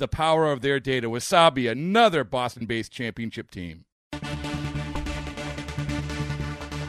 [0.00, 1.08] the power of their data.
[1.08, 3.84] Wasabi, another Boston based championship team.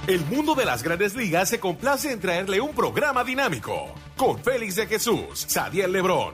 [0.08, 4.76] El mundo de las grandes ligas se complace en traerle un programa dinámico con Félix
[4.76, 6.34] de Jesús, Sadiel Lebrón,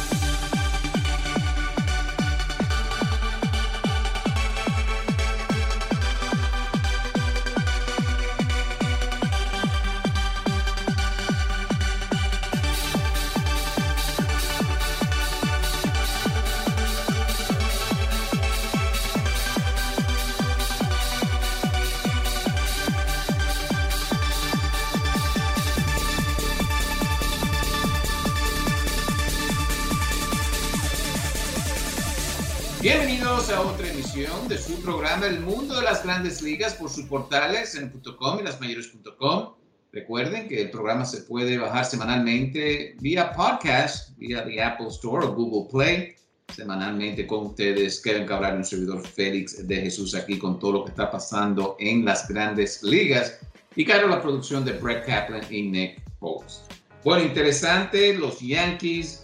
[32.81, 37.05] Bienvenidos a otra emisión de su programa El Mundo de las Grandes Ligas por sus
[37.05, 39.53] portales en .com y lasmayores.com.
[39.91, 45.35] Recuerden que el programa se puede bajar semanalmente vía podcast, vía the Apple Store o
[45.35, 46.15] Google Play.
[46.51, 50.89] Semanalmente con ustedes, Kevin Cabral un servidor Félix de Jesús aquí con todo lo que
[50.89, 53.41] está pasando en las grandes ligas.
[53.75, 56.73] Y claro, la producción de Brett Kaplan y Nick Post.
[57.03, 59.21] Bueno, interesante, los Yankees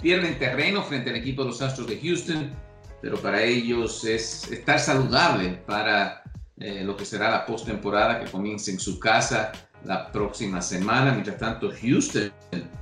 [0.00, 2.66] pierden terreno frente al equipo de los Astros de Houston
[3.00, 6.22] pero para ellos es estar saludable para
[6.58, 9.52] eh, lo que será la postemporada que comienza en su casa
[9.84, 11.12] la próxima semana.
[11.12, 12.32] Mientras tanto, Houston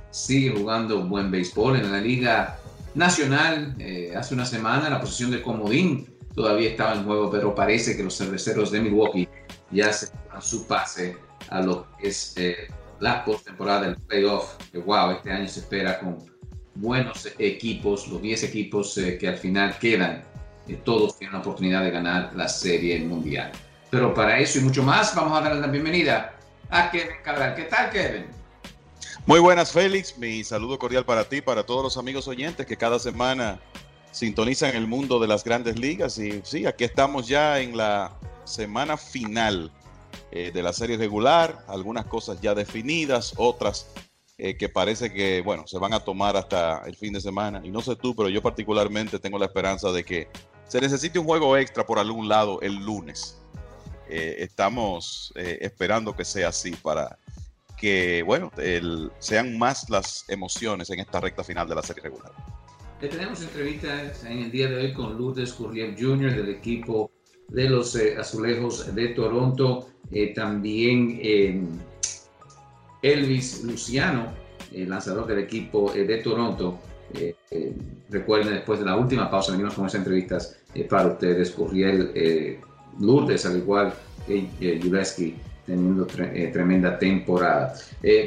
[0.09, 2.57] sigue jugando buen béisbol en la Liga
[2.95, 3.75] Nacional.
[3.77, 8.03] Eh, hace una semana la posición de comodín todavía estaba en juego, pero parece que
[8.03, 9.29] los cerveceros de Milwaukee
[9.71, 11.17] ya se dan su pase
[11.49, 12.67] a lo que es eh,
[12.99, 14.55] la postemporada del playoff.
[14.71, 16.17] Que wow, este año se espera con
[16.79, 20.23] buenos equipos, los 10 equipos eh, que al final quedan,
[20.67, 23.51] eh, todos tienen la oportunidad de ganar la Serie Mundial.
[23.89, 26.35] Pero para eso y mucho más, vamos a darle la bienvenida
[26.69, 27.55] a Kevin Cabral.
[27.55, 28.25] ¿Qué tal, Kevin?
[29.25, 30.17] Muy buenas, Félix.
[30.17, 33.59] Mi saludo cordial para ti, para todos los amigos oyentes que cada semana
[34.11, 36.17] sintonizan el mundo de las grandes ligas.
[36.17, 38.13] Y sí, aquí estamos ya en la
[38.45, 39.71] semana final
[40.31, 43.87] eh, de la serie regular, algunas cosas ya definidas, otras
[44.39, 47.59] eh, que parece que, bueno, se van a tomar hasta el fin de semana.
[47.63, 50.27] Y no sé tú, pero yo particularmente tengo la esperanza de que
[50.67, 53.41] se necesite un juego extra por algún lado el lunes.
[54.07, 57.17] Eh, estamos eh, esperando que sea así para
[57.75, 58.51] que, bueno,
[59.17, 62.31] sean más las emociones en esta recta final de la serie regular.
[62.99, 66.35] tenemos entrevistas en el día de hoy con Lourdes Curriel Jr.
[66.35, 67.11] del equipo
[67.49, 69.89] de los Azulejos de Toronto.
[70.35, 71.19] también
[73.01, 74.33] Elvis Luciano,
[74.71, 76.79] lanzador del equipo eh, de Toronto.
[77.13, 77.73] Eh, eh,
[78.09, 80.57] recuerden, después de la última pausa, venimos con esas entrevistas
[80.89, 81.51] para ustedes.
[81.51, 82.59] Curiel
[82.99, 83.93] Lourdes, al igual
[84.27, 85.35] que Juleski,
[85.65, 87.73] teniendo tremenda temporada.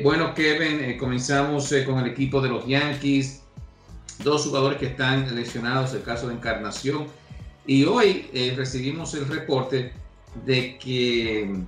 [0.03, 3.43] bueno, Kevin, comenzamos con el equipo de los Yankees.
[4.25, 7.07] Dos jugadores que están lesionados, el caso de Encarnación.
[7.67, 8.27] Y hoy
[8.57, 9.93] recibimos el reporte
[10.45, 11.63] de que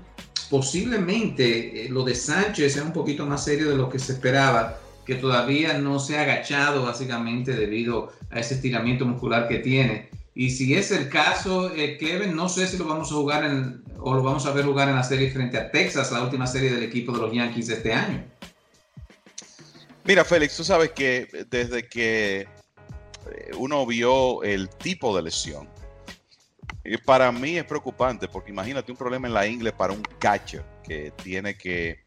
[0.53, 4.79] posiblemente eh, lo de Sánchez sea un poquito más serio de lo que se esperaba,
[5.07, 10.11] que todavía no se ha agachado básicamente debido a ese estiramiento muscular que tiene.
[10.35, 13.83] Y si es el caso, eh, Kevin, no sé si lo vamos a jugar en,
[13.99, 16.71] o lo vamos a ver jugar en la serie frente a Texas, la última serie
[16.71, 18.23] del equipo de los Yankees de este año.
[20.05, 22.47] Mira, Félix, tú sabes que desde que eh,
[23.57, 25.67] uno vio el tipo de lesión,
[27.05, 31.13] para mí es preocupante porque imagínate un problema en la ingle para un catcher que
[31.23, 32.05] tiene que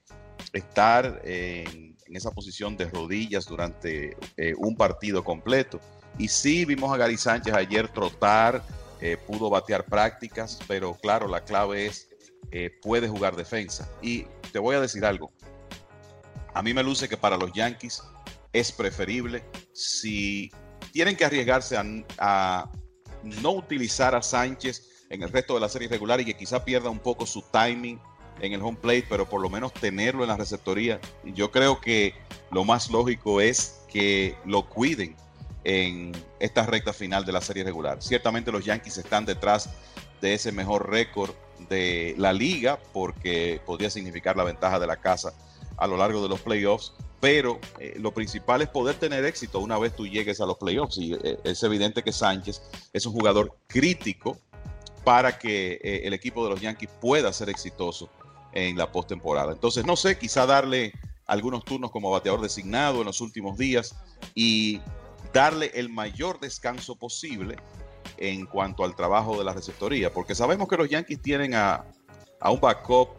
[0.54, 5.80] estar en en esa posición de rodillas durante eh, un partido completo.
[6.18, 8.64] Y sí vimos a Gary Sánchez ayer trotar,
[9.02, 12.10] eh, pudo batear prácticas, pero claro, la clave es,
[12.52, 13.90] eh, puede jugar defensa.
[14.02, 15.32] Y te voy a decir algo,
[16.54, 18.02] a mí me luce que para los Yankees
[18.54, 19.44] es preferible
[19.74, 20.52] si
[20.94, 21.76] tienen que arriesgarse
[22.18, 22.72] a,
[23.26, 26.90] no utilizar a Sánchez en el resto de la serie regular y que quizá pierda
[26.90, 28.00] un poco su timing
[28.42, 31.00] en el home plate, pero por lo menos tenerlo en la receptoría.
[31.24, 32.14] Yo creo que
[32.52, 35.16] lo más lógico es que lo cuiden
[35.64, 38.02] en esta recta final de la serie regular.
[38.02, 39.70] Ciertamente los Yankees están detrás
[40.22, 41.32] de ese mejor récord
[41.70, 45.34] de la liga porque podría significar la ventaja de la casa
[45.78, 46.94] a lo largo de los playoffs,
[47.26, 51.00] pero eh, lo principal es poder tener éxito una vez tú llegues a los playoffs
[51.00, 52.62] y eh, es evidente que Sánchez
[52.94, 54.38] es un jugador crítico
[55.04, 58.12] para que eh, el equipo de los Yankees pueda ser exitoso
[58.54, 59.54] en la postemporada.
[59.54, 60.94] Entonces, no sé, quizá darle
[61.26, 63.96] algunos turnos como bateador designado en los últimos días
[64.36, 64.80] y
[65.34, 67.56] darle el mayor descanso posible
[68.18, 71.88] en cuanto al trabajo de la receptoría, porque sabemos que los Yankees tienen a,
[72.40, 73.18] a un backup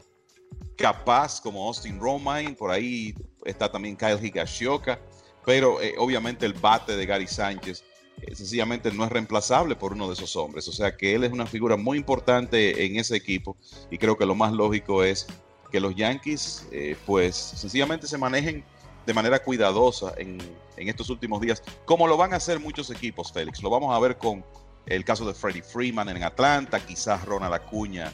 [0.76, 3.12] capaz como Austin Romine, por ahí
[3.46, 4.98] está también Kyle Higashioka,
[5.44, 7.84] pero eh, obviamente el bate de Gary Sánchez
[8.20, 11.32] eh, sencillamente no es reemplazable por uno de esos hombres, o sea que él es
[11.32, 13.56] una figura muy importante en ese equipo
[13.90, 15.26] y creo que lo más lógico es
[15.70, 18.64] que los Yankees eh, pues sencillamente se manejen
[19.06, 20.38] de manera cuidadosa en,
[20.76, 23.62] en estos últimos días, como lo van a hacer muchos equipos, Félix.
[23.62, 24.44] Lo vamos a ver con
[24.86, 28.12] el caso de Freddie Freeman en Atlanta, quizás Ronald Acuña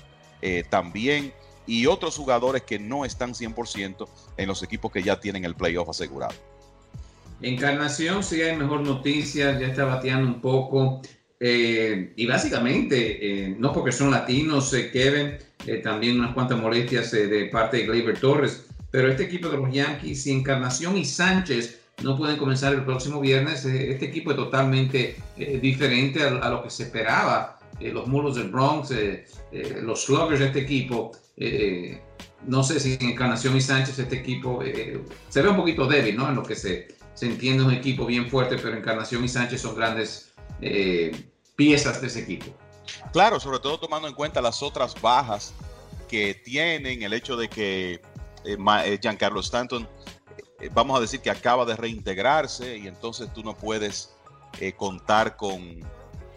[0.69, 1.33] también
[1.67, 5.89] y otros jugadores que no están 100% en los equipos que ya tienen el playoff
[5.89, 6.35] asegurado.
[7.43, 11.03] Encarnación, sí hay mejor noticia, ya está bateando un poco.
[11.45, 15.39] Eh, y básicamente, eh, no porque son latinos, eh, Kevin,
[15.83, 20.27] también unas cuantas molestias de parte de Gleyber Torres, pero este equipo de los Yankees,
[20.27, 25.17] y Encarnación y Sánchez no pueden comenzar el próximo viernes, este equipo es totalmente
[25.61, 27.59] diferente a, lo que se esperaba.
[27.81, 28.93] Los muros del Bronx,
[29.83, 32.01] los sluggers de este equipo eh,
[32.47, 36.17] no sé si en Encarnación y Sánchez este equipo eh, se ve un poquito débil,
[36.17, 36.29] ¿no?
[36.29, 39.75] En lo que se, se entiende un equipo bien fuerte, pero Encarnación y Sánchez son
[39.75, 42.47] grandes eh, piezas de ese equipo.
[43.13, 45.55] Claro, sobre todo tomando en cuenta las otras bajas
[46.09, 48.01] que tienen, el hecho de que
[49.01, 49.89] Giancarlo Stanton,
[50.73, 54.15] vamos a decir que acaba de reintegrarse y entonces tú no puedes
[54.77, 55.81] contar con,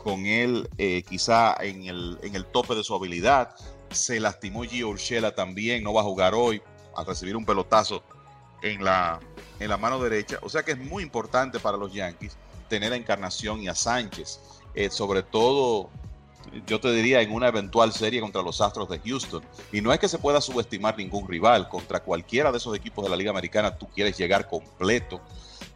[0.06, 0.69] con él
[1.10, 3.56] quizá en el, en el tope de su habilidad
[3.90, 6.62] se lastimó Gio Urshela también, no va a jugar hoy
[6.96, 8.04] al recibir un pelotazo
[8.62, 9.19] en la,
[9.60, 10.38] en la mano derecha.
[10.44, 12.38] O sea que es muy importante para los Yankees
[12.69, 14.40] tener a Encarnación y a Sánchez,
[14.75, 15.90] eh, sobre todo,
[16.68, 19.44] yo te diría, en una eventual serie contra los Astros de Houston.
[19.72, 23.10] Y no es que se pueda subestimar ningún rival, contra cualquiera de esos equipos de
[23.10, 25.19] la Liga Americana tú quieres llegar completo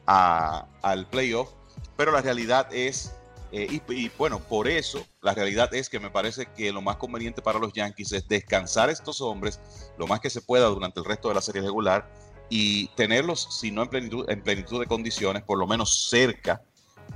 [0.06, 1.50] al playoff,
[1.96, 3.14] pero la realidad es
[3.52, 7.42] eh, y, bueno, por eso la realidad es que me parece que lo más conveniente
[7.42, 9.60] para los Yankees es descansar estos hombres
[9.98, 12.08] lo más que se pueda durante el resto de la serie regular
[12.50, 16.62] y tenerlos, si no en plenitud, en plenitud de condiciones, por lo menos cerca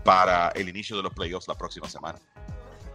[0.03, 2.19] para el inicio de los playoffs la próxima semana.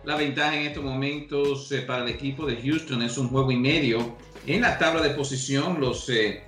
[0.04, 3.56] La ventaja en estos momentos eh, para el equipo de Houston es un juego y
[3.56, 4.16] medio.
[4.46, 6.44] En la tabla de posición, los eh,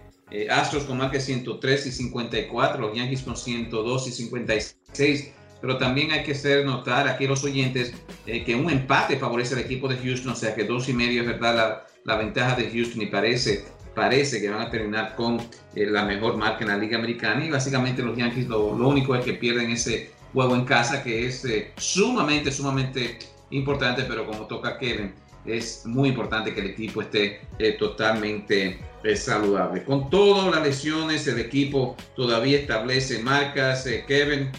[0.48, 6.22] Astros con marca 103 y 54, los Yankees con 102 y 56 pero también hay
[6.22, 7.93] que hacer notar aquí los oyentes
[8.26, 11.22] eh, que un empate favorece al equipo de Houston, o sea que dos y medio
[11.22, 13.64] es verdad la, la ventaja de Houston y parece,
[13.94, 15.38] parece que van a terminar con
[15.74, 19.14] eh, la mejor marca en la Liga Americana y básicamente los Yankees lo, lo único
[19.14, 23.19] es que pierden ese juego en casa que es eh, sumamente, sumamente
[23.50, 25.12] importante, pero como toca Kevin,
[25.44, 27.40] es muy importante que el equipo esté
[27.79, 28.79] totalmente
[29.14, 29.82] saludable.
[29.84, 33.88] Con todas las lesiones, el equipo todavía establece marcas.
[34.06, 34.50] Kevin,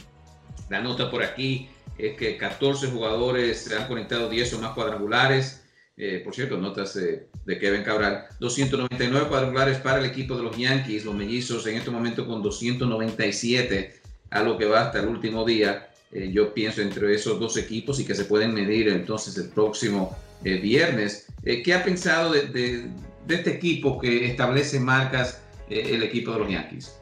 [0.72, 5.64] la nota por aquí es que 14 jugadores se han conectado 10 o más cuadrangulares.
[5.98, 8.28] Eh, por cierto, notas de Kevin Cabral.
[8.40, 14.02] 299 cuadrangulares para el equipo de los Yankees, los mellizos en este momento con 297,
[14.30, 15.90] a lo que va hasta el último día.
[16.14, 20.18] Eh, yo pienso entre esos dos equipos y que se pueden medir entonces el próximo
[20.46, 21.28] eh, viernes.
[21.44, 22.90] ¿Qué ha pensado de,
[23.28, 27.02] este equipo que establece marcas el equipo de los Yankees?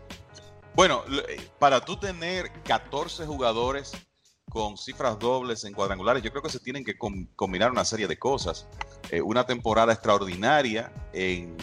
[0.76, 3.92] Bueno, eh, para tú tener 14 jugadores
[4.50, 6.98] con cifras dobles en cuadrangulares, yo creo que se tienen que
[7.36, 8.68] combinar una serie de cosas.
[9.12, 11.58] Eh, una temporada extraordinaria en,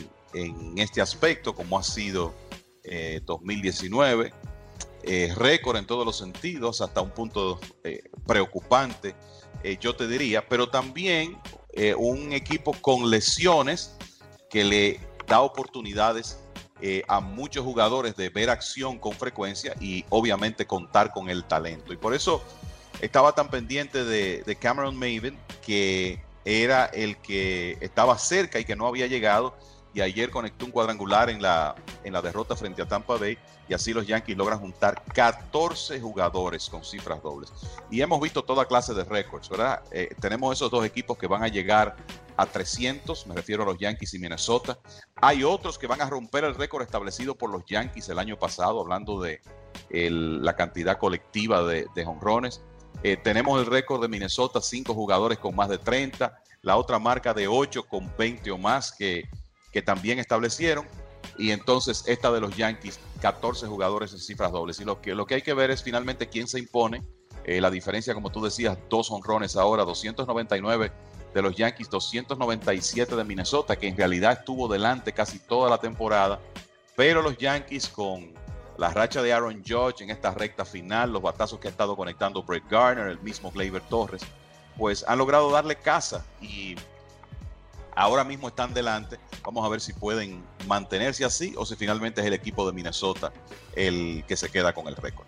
[0.76, 2.34] este aspecto, como ha sido
[3.24, 4.34] 2019.
[5.02, 7.58] Eh, récord en todos los sentidos, hasta un punto
[8.26, 9.14] preocupante,
[9.80, 11.38] yo te diría, pero también
[11.96, 13.96] un equipo con lesiones
[14.50, 16.38] que le da oportunidades
[16.82, 21.92] eh, a muchos jugadores de ver acción con frecuencia y obviamente contar con el talento.
[21.92, 22.42] Y por eso
[23.00, 28.86] estaba tan pendiente de, Cameron Maven, que era el que estaba cerca y que no
[28.86, 29.56] había llegado.
[29.94, 33.38] Y ayer conectó un cuadrangular en la, en la derrota frente a Tampa Bay.
[33.68, 37.50] Y así los Yankees logran juntar 14 jugadores con cifras dobles.
[37.90, 39.82] Y hemos visto toda clase de récords, ¿verdad?
[39.90, 41.96] Eh, tenemos esos dos equipos que van a llegar
[42.36, 44.78] a 300, me refiero a los Yankees y Minnesota.
[45.16, 48.80] Hay otros que van a romper el récord establecido por los Yankees el año pasado,
[48.80, 49.40] hablando de
[49.90, 52.62] la cantidad colectiva de, honrones.
[53.02, 57.32] Eh, tenemos el récord de Minnesota, cinco jugadores con más de 30, la otra marca
[57.32, 59.28] de 8 con 20 o más que,
[59.72, 60.86] que también establecieron.
[61.38, 64.80] Y entonces esta de los Yankees, 14 jugadores en cifras dobles.
[64.80, 67.02] Y lo que, lo que hay que ver es finalmente quién se impone.
[67.44, 70.90] Eh, la diferencia, como tú decías, dos honrones ahora, 299
[71.36, 76.40] de los Yankees, 297 de Minnesota, que en realidad estuvo delante casi toda la temporada,
[76.96, 78.32] pero los Yankees con
[78.78, 82.42] la racha de Aaron Judge en esta recta final, los batazos que ha estado conectando
[82.42, 84.22] Brett Garner, el mismo Gleyber Torres,
[84.78, 86.74] pues han logrado darle casa y
[87.94, 89.18] ahora mismo están delante.
[89.44, 93.30] Vamos a ver si pueden mantenerse así o si finalmente es el equipo de Minnesota
[93.74, 95.26] el que se queda con el récord.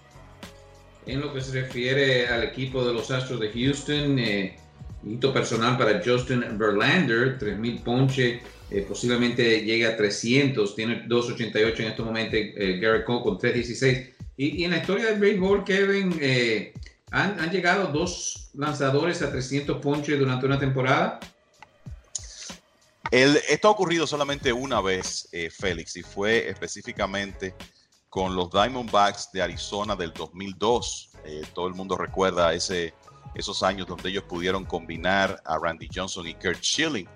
[1.05, 4.59] En lo que se refiere al equipo de los Astros de Houston, eh,
[5.05, 11.87] Hito personal para Justin Verlander, 3.000 ponche, eh, posiblemente llegue a 300, tiene 2.88 en
[11.87, 14.15] este momento eh, Garrett Cole con 3.16.
[14.37, 16.75] Y, en la historia del béisbol, Kevin, eh,
[17.11, 21.19] han, llegado dos lanzadores a 300 ponches durante una temporada.
[23.11, 25.29] El, esto ha ocurrido solamente una vez,
[25.59, 27.55] Félix, y fue específicamente
[28.11, 31.11] con los Diamondbacks de Arizona del 2002.
[31.55, 32.93] todo el mundo recuerda ese
[33.35, 37.09] esos años donde ellos pudieron combinar a Randy Johnson y Kurt Schilling.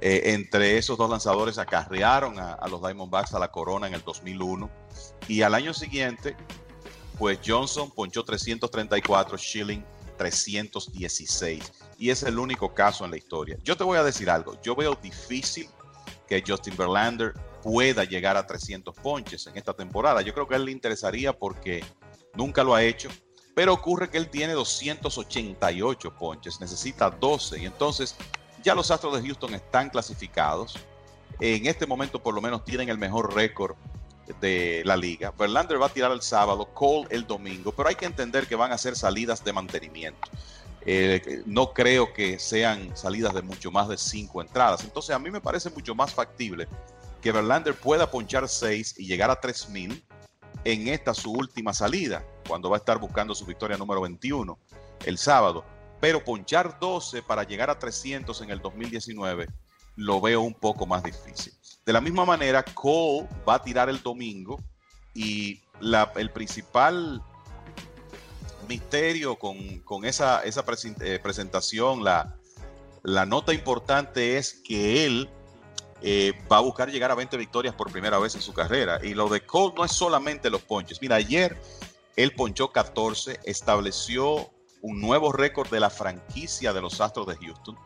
[0.00, 4.70] Eh, entre esos dos lanzadores acarrearon a, los Diamondbacks a la corona en el 2001
[5.26, 6.36] y al año siguiente,
[7.18, 9.84] pues Johnson ponchó 334, Schilling
[10.16, 13.58] 316 y es el único caso en la historia.
[13.64, 15.68] Yo te voy a decir algo, yo veo difícil
[16.28, 20.22] que Justin Verlander pueda llegar a 300 ponches en esta temporada.
[20.22, 21.84] Yo creo que a él le interesaría porque
[22.34, 23.08] nunca lo ha hecho
[23.58, 28.14] pero ocurre que él tiene 288 ponches, necesita 12 y entonces
[28.62, 30.78] ya los Astros de Houston están clasificados.
[31.40, 33.74] En este momento por lo menos tienen el mejor récord
[34.40, 35.34] de la liga.
[35.36, 38.70] Verlander va a tirar el sábado, Cole el domingo, pero hay que entender que van
[38.70, 40.28] a ser salidas de mantenimiento.
[40.86, 44.84] Eh, no creo que sean salidas de mucho más de cinco entradas.
[44.84, 46.68] Entonces a mí me parece mucho más factible
[47.20, 50.04] que Verlander pueda ponchar 6 y llegar a 3000
[50.64, 54.58] en esta su última salida cuando va a estar buscando su victoria número 21
[55.04, 55.64] el sábado.
[56.00, 59.48] Pero ponchar 12 para llegar a 300 en el 2019
[59.96, 61.52] lo veo un poco más difícil.
[61.84, 64.60] De la misma manera, Cole va a tirar el domingo
[65.14, 67.22] y la, el principal
[68.68, 70.64] misterio con, esa, esa
[71.00, 72.36] eh, presentación, la,
[73.02, 75.28] la nota importante es que él
[76.00, 79.00] eh, va a buscar llegar a 20 victorias por primera vez en su carrera.
[79.02, 81.00] Y lo de Cole no es solamente los ponches.
[81.02, 81.60] Mira, ayer
[82.16, 84.50] él ponchó 14, estableció
[84.82, 87.76] un nuevo récord de la franquicia de los Astros de Houston,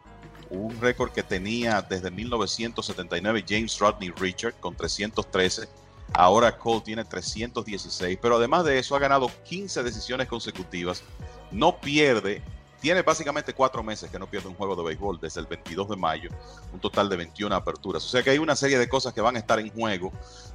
[0.50, 5.68] un récord que tenía desde 1979 James Rodney Richard con 313.
[6.14, 11.02] Ahora Cole tiene 316, pero además de eso ha ganado 15 decisiones consecutivas,
[11.50, 12.42] no pierde
[12.82, 15.96] tiene básicamente cuatro meses que no pierde un juego de béisbol desde el 22 de
[15.96, 16.30] mayo,
[16.72, 18.04] un total de 21 aperturas.
[18.04, 20.12] O sea que hay una serie de cosas que van a estar en juego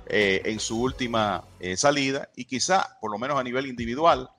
[0.08, 4.30] eh, en su última eh, salida y quizá, por lo menos a nivel individual,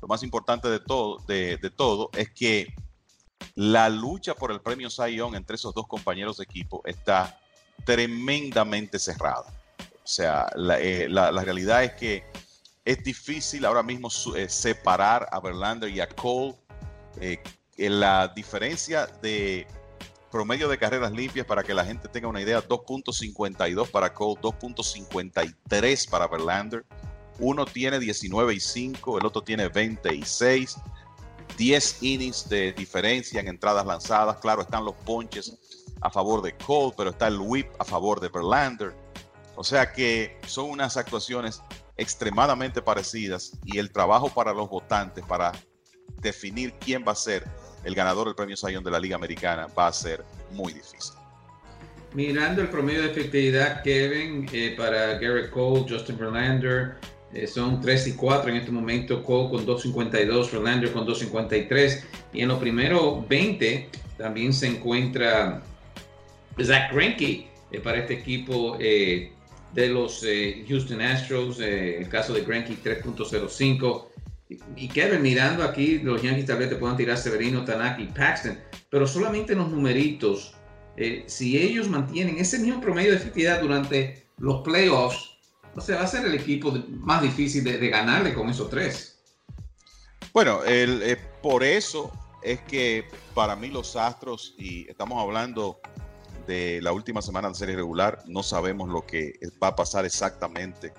[0.00, 2.74] lo más importante de todo, de, todo es que
[3.54, 7.38] la lucha por el premio Cy entre esos dos compañeros de equipo está
[7.84, 9.52] tremendamente cerrada.
[10.02, 12.24] O sea, la, eh, la realidad es que
[12.86, 16.54] es difícil ahora mismo separar a Verlander y a Cole
[17.20, 17.42] eh,
[17.76, 19.66] la diferencia de
[20.30, 26.10] promedio de carreras limpias, para que la gente tenga una idea, 2.52 para Cole, 2.53
[26.10, 26.84] para Verlander.
[27.38, 30.76] Uno tiene 19 y 5, el otro tiene 26.
[31.56, 34.38] 10 innings de diferencia en entradas lanzadas.
[34.38, 35.56] Claro, están los ponches
[36.00, 38.92] a favor de Cole, pero está el whip a favor de Verlander.
[39.56, 41.62] O sea que son unas actuaciones
[41.96, 45.52] extremadamente parecidas y el trabajo para los votantes, para
[46.24, 47.44] definir quién va a ser
[47.84, 51.14] el ganador del premio Sayón de la Liga Americana va a ser muy difícil.
[52.14, 56.94] Mirando el promedio de efectividad, Kevin, eh, para Garrett Cole, Justin Verlander,
[57.32, 59.22] eh, son 3 y 4 en este momento.
[59.22, 62.04] Cole con 2.52, Verlander con 2.53.
[62.32, 65.62] Y en los primeros 20 también se encuentra
[66.62, 70.24] Zach Greinke eh, para este equipo de los
[70.68, 74.13] Houston Astros, el caso de Greinke 3.05.
[74.76, 78.58] Y, Kevin, mirando aquí, los Yankees tal vez te puedan tirar Severino, Tanaki, Paxton,
[78.90, 80.54] pero solamente los numeritos,
[80.96, 85.38] eh, si ellos mantienen ese mismo promedio de efectividad durante los playoffs,
[85.76, 89.18] o sea, va a ser el equipo más difícil de, ganarle con esos tres.
[90.32, 95.80] Bueno, el, por eso es que para mí los Astros, y estamos hablando
[96.46, 99.32] de la última semana de serie regular, no sabemos lo que
[99.62, 100.92] va a pasar exactamente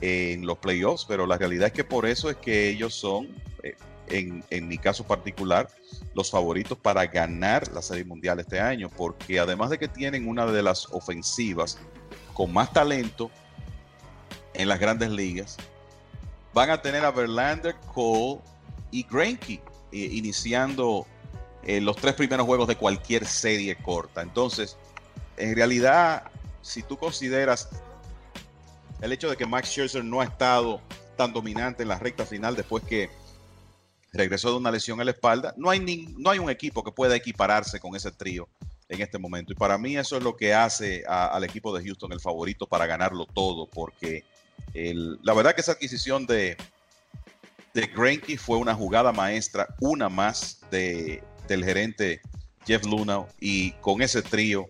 [0.00, 3.28] en los playoffs, pero la realidad es que por eso es que ellos son,
[3.62, 3.76] eh,
[4.08, 5.68] en, en, mi caso particular,
[6.14, 10.46] los favoritos para ganar la Serie Mundial este año, porque además de que tienen una
[10.46, 11.78] de las ofensivas
[12.34, 13.30] con más talento
[14.54, 15.56] en las grandes ligas,
[16.52, 18.40] van a tener a Verlander, Cole
[18.90, 19.60] y Greinke
[19.92, 21.06] eh, iniciando
[21.62, 24.22] eh, los tres primeros juegos de cualquier serie corta.
[24.22, 24.76] Entonces,
[25.36, 26.24] en realidad,
[26.62, 27.68] si tú consideras
[29.00, 30.80] el hecho de que Max Scherzer no ha estado
[31.16, 33.10] tan dominante en la recta final después que
[34.12, 35.80] regresó de una lesión en la espalda, no hay,
[36.18, 38.48] no hay un equipo que pueda equipararse con ese trío
[38.88, 39.52] en este momento.
[39.52, 42.86] Y para mí eso es lo que hace al equipo de Houston el favorito para
[42.86, 44.24] ganarlo todo, porque
[44.74, 46.56] la verdad que esa adquisición de,
[47.72, 52.20] de Greinke fue una jugada maestra, una más de, del gerente
[52.66, 54.68] Jeff Luna y con ese trío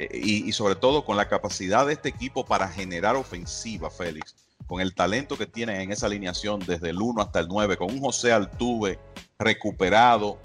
[0.00, 4.34] eh, y, sobre todo con la capacidad de este equipo para generar ofensiva, Félix,
[4.66, 7.90] con el talento que tienen en esa alineación desde el 1 hasta el 9, con
[7.90, 8.98] un José Altuve
[9.38, 10.38] recuperado,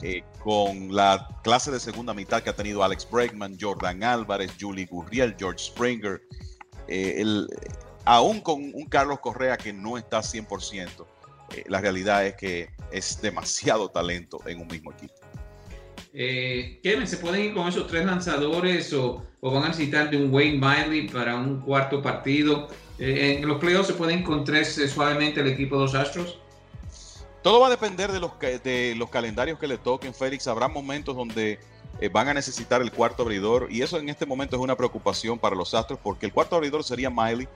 [0.00, 4.86] eh, con la clase de segunda mitad que ha tenido Alex Bregman, Jordan Álvarez, Julie
[4.86, 6.22] Gurriel, George Springer,
[6.86, 7.24] eh,
[8.04, 11.04] aún con un Carlos Correa que no está 100%,
[11.66, 15.23] la realidad es que es demasiado talento en un mismo equipo.
[16.16, 20.32] Eh, Kevin, ¿se pueden ir con esos tres lanzadores o, van a necesitar de un
[20.32, 22.68] Wayne Miley para un cuarto partido?
[23.00, 26.38] Eh, ¿En los playoffs se puede encontrarse suavemente el equipo de los Astros?
[27.42, 30.46] Todo va a depender de los, de los calendarios que le toquen, Félix.
[30.46, 31.58] Habrá momentos donde
[32.00, 35.36] eh, van a necesitar el cuarto abridor y eso en este momento es una preocupación
[35.40, 37.48] para los Astros porque el cuarto abridor sería Miley,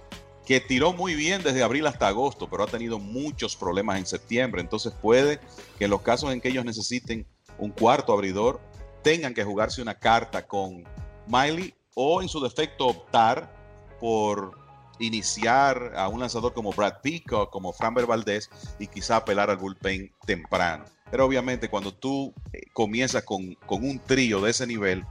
[0.44, 4.60] que tiró muy bien desde abril hasta agosto, pero ha tenido muchos problemas en septiembre.
[4.60, 5.38] Entonces puede
[5.78, 7.24] que en los casos en que ellos necesiten
[7.58, 8.60] un cuarto abridor,
[9.02, 10.84] tengan que jugarse una carta con
[11.26, 13.52] Miley o en su defecto optar
[14.00, 14.56] por
[14.98, 20.12] iniciar a un lanzador como Brad Pico, como Framber Valdez y quizá apelar al bullpen
[20.26, 20.84] temprano.
[21.10, 25.04] Pero obviamente cuando tú eh, comienzas con, un trío de ese nivel,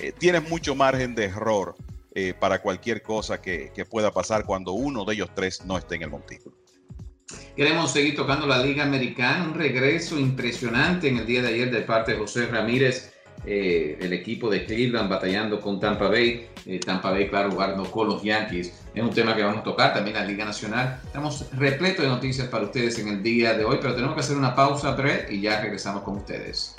[0.00, 1.74] eh, tienes mucho margen de error
[2.14, 5.94] eh, para cualquier cosa que, que, pueda pasar cuando uno de ellos tres no esté
[5.94, 6.59] en el montículo.
[7.56, 11.80] Queremos seguir tocando la Liga Americana, un regreso impresionante en el día de ayer de
[11.82, 13.12] parte de José Ramírez,
[13.46, 18.08] eh, el equipo de Cleveland batallando con Tampa Bay, eh, Tampa Bay para jugando con
[18.08, 18.72] los Yankees.
[18.94, 21.00] Es un tema que vamos a tocar también la Liga Nacional.
[21.04, 24.36] Estamos repleto de noticias para ustedes en el día de hoy, pero tenemos que hacer
[24.36, 26.74] una pausa breve y ya regresamos con ustedes.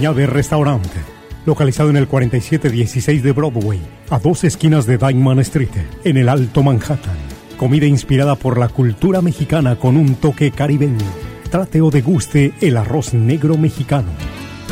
[0.00, 0.98] Cañabe Restaurante,
[1.44, 5.68] localizado en el 4716 de Broadway, a dos esquinas de Diamond Street,
[6.04, 7.18] en el Alto Manhattan.
[7.58, 11.04] Comida inspirada por la cultura mexicana con un toque caribeño.
[11.50, 14.08] Trate o deguste el arroz negro mexicano.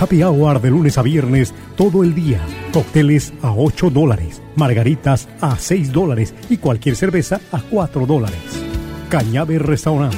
[0.00, 2.40] Happy hour de lunes a viernes todo el día.
[2.72, 8.64] Cócteles a 8 dólares, margaritas a 6 dólares y cualquier cerveza a 4 dólares.
[9.10, 10.16] Cañabe Restaurante.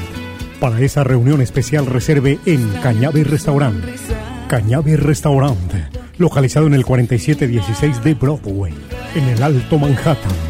[0.60, 3.94] Para esa reunión especial reserve en Cañabe Restaurante
[4.50, 5.86] Cañabe Restaurante,
[6.18, 8.74] localizado en el 4716 de Broadway,
[9.14, 10.49] en el Alto Manhattan.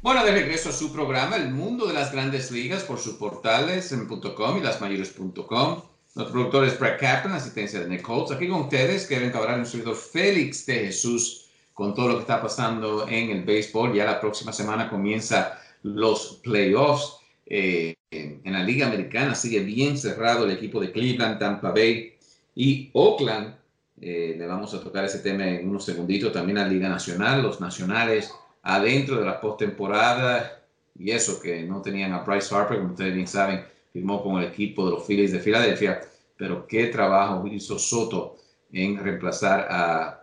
[0.01, 3.91] Bueno, de regreso a su programa, El Mundo de las Grandes Ligas, por sus portales
[3.91, 5.81] en .com y lasmayores.com.
[6.15, 8.31] Nuestro productor es Brett Kaplan, asistencia de Nick Holtz.
[8.31, 12.41] Aquí con ustedes, Kevin Cabral, un servidor Félix de Jesús, con todo lo que está
[12.41, 13.93] pasando en el béisbol.
[13.93, 17.17] Ya la próxima semana comienza los playoffs.
[17.45, 22.13] Eh, en la Liga Americana sigue bien cerrado el equipo de Cleveland, Tampa Bay
[22.55, 23.53] y Oakland.
[23.99, 26.31] Eh, le vamos a tocar ese tema en unos segunditos.
[26.31, 30.59] También la Liga Nacional, los nacionales adentro de la postemporada
[30.97, 34.49] y eso que no tenían a Bryce Harper, como ustedes bien saben, firmó con el
[34.49, 36.01] equipo de los Phillies de Filadelfia,
[36.37, 38.35] pero qué trabajo hizo Soto
[38.71, 40.21] en reemplazar a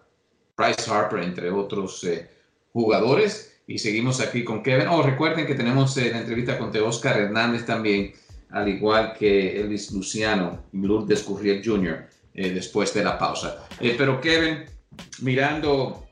[0.56, 2.28] Bryce Harper, entre otros eh,
[2.72, 3.54] jugadores.
[3.66, 4.88] Y seguimos aquí con Kevin.
[4.88, 8.12] Oh, recuerden que tenemos eh, la entrevista con Oscar Hernández también,
[8.50, 12.06] al igual que Elvis Luciano y Lourdes Curriel Jr.
[12.34, 13.66] Eh, después de la pausa.
[13.80, 14.64] pero Kevin,
[15.22, 16.05] mirando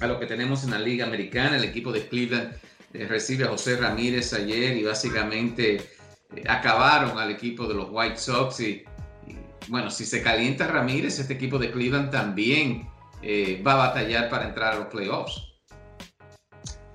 [0.00, 1.56] a lo que tenemos en la Liga Americana.
[1.56, 2.54] El equipo de Cleveland
[2.94, 8.16] eh, recibe a José Ramírez ayer y básicamente eh, acabaron al equipo de los White
[8.16, 8.60] Sox.
[8.60, 8.84] Y,
[9.68, 12.88] bueno, si se calienta Ramírez, este equipo de Cleveland también
[13.22, 15.46] eh, va a batallar para entrar a los playoffs.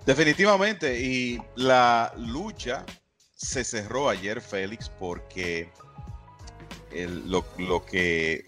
[0.06, 2.86] Definitivamente, y la lucha
[3.36, 5.70] se cerró ayer, Félix, porque
[7.26, 7.44] lo,
[7.86, 8.44] que,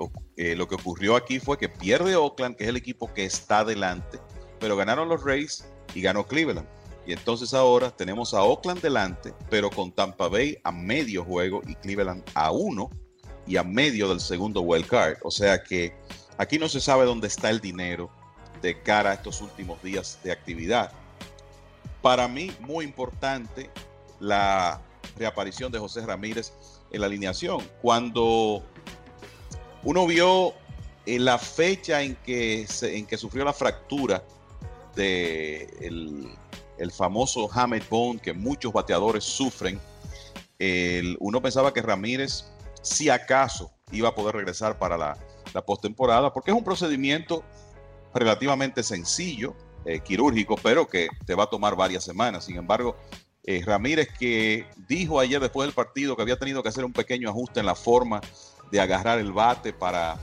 [0.56, 4.20] lo que ocurrió aquí fue que pierde Oakland, que es el equipo que está adelante,
[4.60, 6.68] pero ganaron los Rays y ganó Cleveland.
[7.06, 11.76] Y entonces ahora tenemos a Oakland delante, pero con Tampa Bay a medio juego y
[11.76, 12.90] Cleveland a uno
[13.46, 15.18] y a medio del segundo wild card.
[15.24, 15.96] O sea que
[16.38, 18.10] aquí no se sabe dónde está el dinero
[18.62, 20.92] de cara a estos últimos días de actividad.
[22.02, 23.70] Para mí, muy importante
[24.20, 24.82] la
[25.18, 26.52] reaparición de José Ramírez
[26.92, 27.66] en la alineación.
[27.82, 28.64] Cuando
[29.84, 30.54] uno vio
[31.06, 34.24] en la fecha en que, en que sufrió la fractura
[34.98, 39.80] de el, famoso Hamed Bone que muchos bateadores sufren,
[41.20, 42.46] uno pensaba que Ramírez,
[42.82, 45.18] si acaso, iba a poder regresar para la,
[45.54, 47.44] la postemporada, porque es un procedimiento
[48.14, 49.56] relativamente sencillo,
[49.86, 52.46] eh, quirúrgico, pero que te va a tomar varias semanas.
[52.46, 52.96] Sin embargo,
[53.44, 57.30] eh, Ramírez que dijo ayer después del partido que había tenido que hacer un pequeño
[57.30, 58.20] ajuste en la forma
[58.72, 60.18] de agarrar el bate para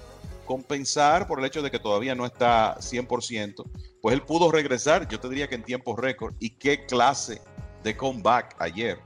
[0.45, 3.65] compensar por el hecho de que todavía no está 100%,
[4.01, 7.41] pues él pudo regresar, yo te diría que en tiempo récord, y qué clase
[7.83, 8.99] de comeback ayer.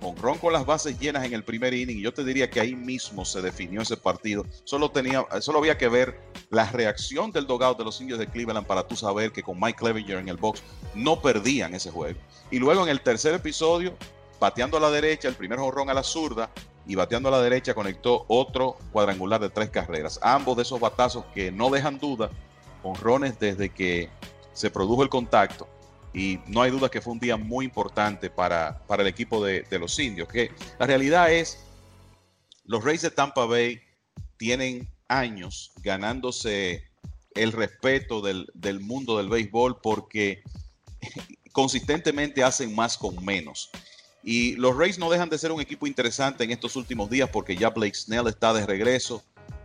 [0.00, 2.74] Con Ron con las bases llenas en el primer inning, yo te diría que ahí
[2.74, 4.46] mismo se definió ese partido.
[4.64, 8.66] Solo, tenía, solo había que ver la reacción del dogado de los indios de Cleveland
[8.66, 10.62] para tú saber que con Mike Clevenger en el box
[10.94, 12.18] no perdían ese juego.
[12.50, 13.96] Y luego en el tercer episodio,
[14.38, 16.50] bateando a la derecha, el primer jonrón a la zurda,
[16.86, 20.18] y bateando a la derecha conectó otro cuadrangular de tres carreras.
[20.22, 22.30] Ambos de esos batazos que no dejan duda,
[22.82, 24.10] honrones desde que
[24.52, 25.68] se produjo el contacto.
[26.14, 29.64] Y no hay duda que fue un día muy importante para, para el equipo de,
[29.78, 30.28] los indios.
[30.28, 31.64] Que la realidad es,
[32.64, 33.80] los Rays de Tampa Bay
[34.36, 36.84] tienen años ganándose
[37.34, 40.42] el respeto del, del mundo del béisbol porque
[41.52, 43.70] consistentemente hacen más con menos.
[44.22, 47.56] Y los Rays no dejan de ser un equipo interesante en estos últimos días porque
[47.56, 49.22] ya Blake Snell está de regreso.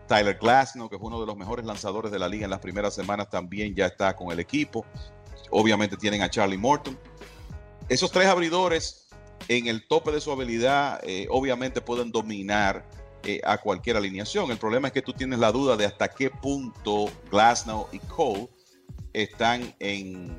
[0.08, 2.96] Tyler Glasnow, que fue uno de los mejores lanzadores de la liga en las primeras
[2.96, 4.86] semanas, también ya está con el equipo.
[5.52, 6.98] Obviamente tienen a Charlie Morton.
[7.90, 9.08] Esos tres abridores
[9.48, 12.86] en el tope de su habilidad, eh, obviamente pueden dominar
[13.24, 14.52] eh, a cualquier alineación.
[14.52, 18.50] El problema es que tú tienes la duda de hasta qué punto Glasnow y Cole
[19.14, 20.38] están en,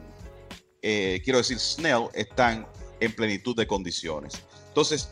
[0.82, 2.66] eh, quiero decir, Snell están
[3.00, 4.42] en plenitud de condiciones.
[4.68, 5.10] Entonces,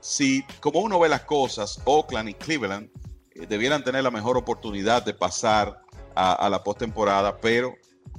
[0.00, 2.90] si como uno ve las cosas, Oakland y Cleveland
[3.34, 5.80] eh, debieran tener la mejor oportunidad de pasar
[6.14, 7.74] a, la postemporada, pero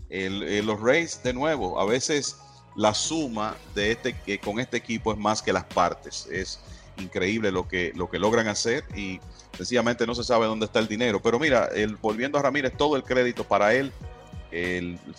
[0.10, 2.38] los Rays, de nuevo, a veces
[2.76, 6.28] la suma de este, con este equipo es más que las partes.
[6.32, 6.60] Es
[6.98, 9.20] increíble lo que, lo que logran hacer y
[9.56, 11.22] sencillamente no se sabe dónde está el dinero.
[11.22, 11.70] Pero mira,
[12.02, 13.92] volviendo a Ramírez, todo el crédito para él,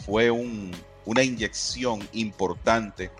[0.04, 3.12] fue una inyección importante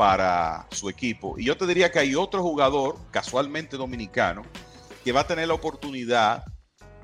[0.00, 1.38] para su equipo.
[1.38, 4.40] Y yo te diría que hay otro jugador, casualmente dominicano,
[5.04, 6.42] que va a tener la oportunidad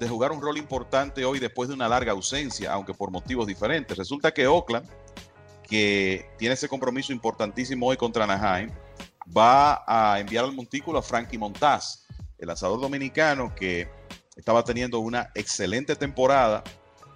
[0.00, 3.98] de jugar un rol importante hoy después de una larga ausencia, aunque por motivos diferentes.
[3.98, 4.88] Resulta que Oakland,
[5.68, 8.70] que tiene ese compromiso importantísimo hoy contra Anaheim,
[9.36, 12.06] va a enviar al montículo a Frankie Montaz,
[12.38, 13.90] el lanzador dominicano que
[14.36, 16.64] estaba teniendo una excelente temporada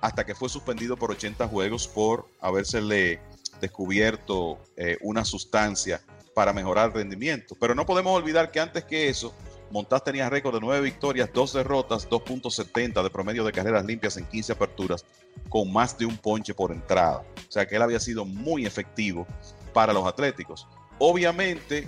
[0.02, 3.29] hasta que fue suspendido por 80 juegos por habérsele
[3.60, 6.00] descubierto eh, una sustancia
[6.34, 7.56] para mejorar el rendimiento.
[7.58, 9.34] Pero no podemos olvidar que antes que eso,
[9.70, 14.26] Montaz tenía récord de 9 victorias, 2 derrotas, 2.70 de promedio de carreras limpias en
[14.26, 15.04] 15 aperturas,
[15.48, 17.24] con más de un ponche por entrada.
[17.48, 19.26] O sea que él había sido muy efectivo
[19.72, 20.66] para los Atléticos.
[20.98, 21.86] Obviamente,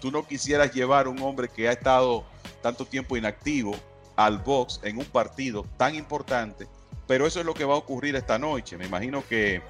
[0.00, 2.24] tú no quisieras llevar un hombre que ha estado
[2.62, 3.74] tanto tiempo inactivo
[4.16, 6.66] al box en un partido tan importante,
[7.06, 8.78] pero eso es lo que va a ocurrir esta noche.
[8.78, 9.60] Me imagino que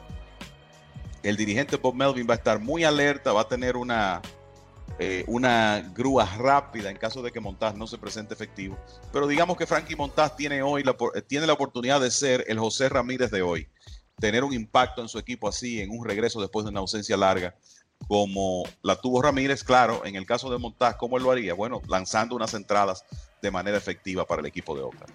[1.23, 4.21] el dirigente Bob Melvin va a estar muy alerta, va a tener una,
[4.99, 8.77] eh, una grúa rápida en caso de que Montaz no se presente efectivo.
[9.13, 12.89] Pero digamos que Frankie Montaz tiene hoy la, tiene la oportunidad de ser el José
[12.89, 13.69] Ramírez de hoy,
[14.19, 17.55] tener un impacto en su equipo así, en un regreso después de una ausencia larga
[18.09, 21.55] como la tuvo Ramírez, claro, en el caso de Montaz, ¿cómo él lo haría?
[21.55, 23.05] Bueno, lanzando unas entradas
[23.41, 25.13] de manera efectiva para el equipo de Oakland.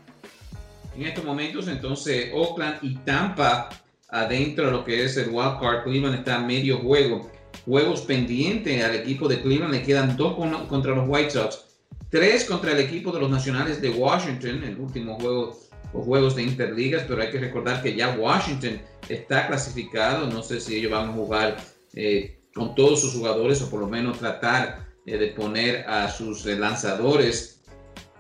[0.96, 3.70] En estos momentos, entonces, Oakland y Tampa
[4.10, 5.84] adentro de lo que es el wild card.
[5.84, 7.30] Cleveland está a medio juego.
[7.65, 9.74] Juegos pendientes al equipo de Cleveland.
[9.74, 10.36] Le quedan dos
[10.67, 11.65] contra los White Sox,
[12.10, 15.58] tres contra el equipo de los Nacionales de Washington, el último juego
[15.93, 20.28] o juegos de interligas, pero hay que recordar que ya Washington está clasificado.
[20.28, 21.58] No sé si ellos van a jugar
[21.93, 26.46] eh, con todos sus jugadores o por lo menos tratar eh, de poner a sus
[26.46, 27.62] eh, lanzadores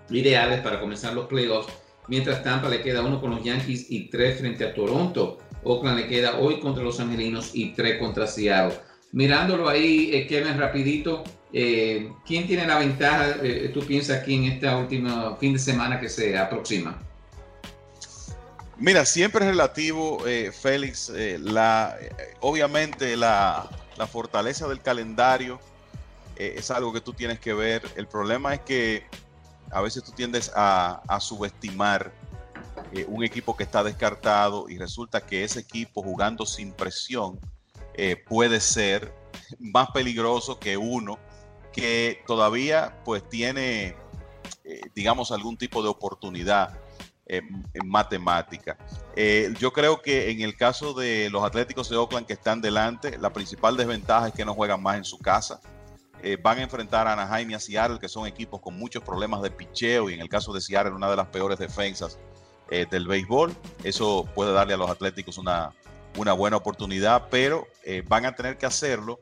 [0.09, 1.71] ideales para comenzar los playoffs.
[2.07, 5.39] Mientras Tampa le queda uno con los Yankees y tres frente a Toronto.
[5.67, 8.77] Oakland le queda hoy contra los Angelinos y tres contra Seattle.
[9.11, 13.37] Mirándolo ahí, eh, Kevin, rapidito, ¿quién tiene la ventaja,
[13.73, 17.01] tú piensas, aquí en este último fin de semana que se aproxima?
[18.77, 20.23] Mira, siempre es relativo,
[20.61, 21.11] Félix.
[21.39, 21.97] la,
[22.41, 25.59] obviamente la, la fortaleza del calendario
[26.37, 27.81] eh, es algo que tú tienes que ver.
[27.95, 29.03] El problema es que
[29.71, 32.11] a veces tú tiendes a, subestimar
[32.93, 37.39] eh, un equipo que está descartado y resulta que ese equipo jugando sin presión
[37.93, 39.13] eh, puede ser
[39.59, 41.19] más peligroso que uno
[41.73, 43.95] que todavía pues tiene
[44.93, 46.77] digamos algún tipo de oportunidad
[47.29, 48.77] en matemática.
[49.15, 53.17] Eh, yo creo que en el caso de los Atléticos de Oakland que están delante,
[53.17, 55.59] la principal desventaja es que no juegan más en su casa.
[56.23, 59.41] Eh, van a enfrentar a Anaheim y a Seattle, que son equipos con muchos problemas
[59.41, 62.17] de picheo y en el caso de Seattle una de las peores defensas
[62.69, 63.53] eh, del béisbol.
[63.83, 65.73] Eso puede darle a los Atléticos una,
[66.17, 67.67] una buena oportunidad, pero
[68.07, 69.17] van a tener que hacerlo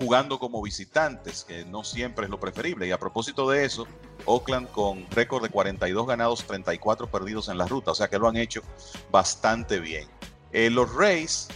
[0.00, 2.86] jugando como visitantes, que no siempre es lo preferible.
[2.86, 3.86] Y a propósito de eso,
[4.24, 8.26] Oakland con récord de 42 ganados, 34 perdidos en la ruta, o sea que lo
[8.26, 8.62] han hecho
[9.10, 10.08] bastante bien.
[10.52, 11.48] Eh, los Rays,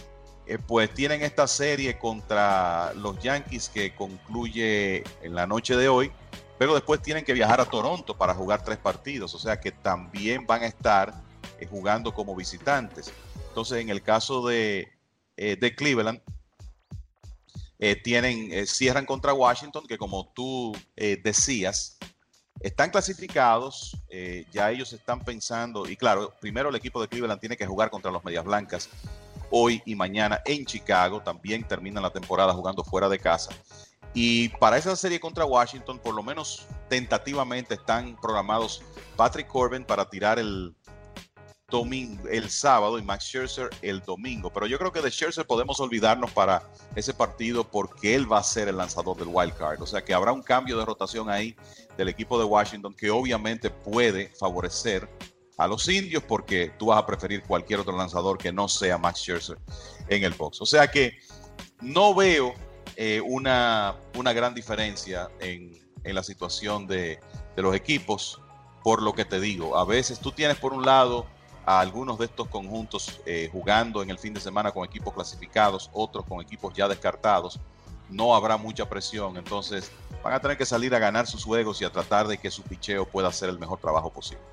[0.45, 6.11] eh, pues tienen esta serie contra los Yankees que concluye en la noche de hoy,
[6.57, 10.45] pero después tienen que viajar a Toronto para jugar tres partidos, o sea que también
[10.45, 11.13] van a estar
[11.59, 13.11] eh, jugando como visitantes.
[13.49, 14.89] Entonces, en el caso de,
[15.37, 16.21] de Cleveland,
[17.77, 21.97] eh, tienen, eh, cierran contra Washington, que como tú eh, decías,
[22.61, 23.97] están clasificados,
[24.51, 28.09] ya ellos están pensando, y claro, primero el equipo de Cleveland tiene que jugar contra
[28.09, 28.89] los Medias Blancas
[29.51, 33.51] hoy y mañana en Chicago, también terminan la temporada jugando fuera de casa.
[34.15, 38.81] Y para esa serie contra Washington, por lo menos tentativamente están programados
[39.15, 40.73] Patrick Corbin para tirar el,
[41.69, 44.51] domingo, el sábado y Max Scherzer el domingo.
[44.51, 46.63] Pero yo creo que de Scherzer podemos olvidarnos para
[46.95, 49.81] ese partido porque él va a ser el lanzador del wild card.
[49.81, 51.55] O sea que habrá un cambio de rotación ahí
[51.97, 55.09] del equipo de Washington que obviamente puede favorecer
[55.57, 59.19] a los indios porque tú vas a preferir cualquier otro lanzador que no sea Max
[59.19, 59.57] Scherzer
[60.07, 60.61] en el box.
[60.61, 61.17] O sea que
[61.81, 62.53] no veo
[62.95, 65.71] eh, una, una, gran diferencia en,
[66.03, 67.19] en la situación de,
[67.55, 68.41] de los equipos
[68.83, 69.77] por lo que te digo.
[69.77, 71.25] A veces tú tienes por un lado
[71.65, 75.89] a algunos de estos conjuntos eh, jugando en el fin de semana con equipos clasificados,
[75.93, 77.59] otros con equipos ya descartados.
[78.09, 79.91] No habrá mucha presión, entonces
[80.23, 82.61] van a tener que salir a ganar sus juegos y a tratar de que su
[82.61, 84.43] picheo pueda hacer el mejor trabajo posible.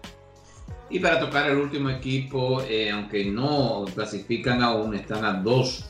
[0.88, 5.84] Y para tocar el último equipo, eh, aunque no clasifican aún, están a dos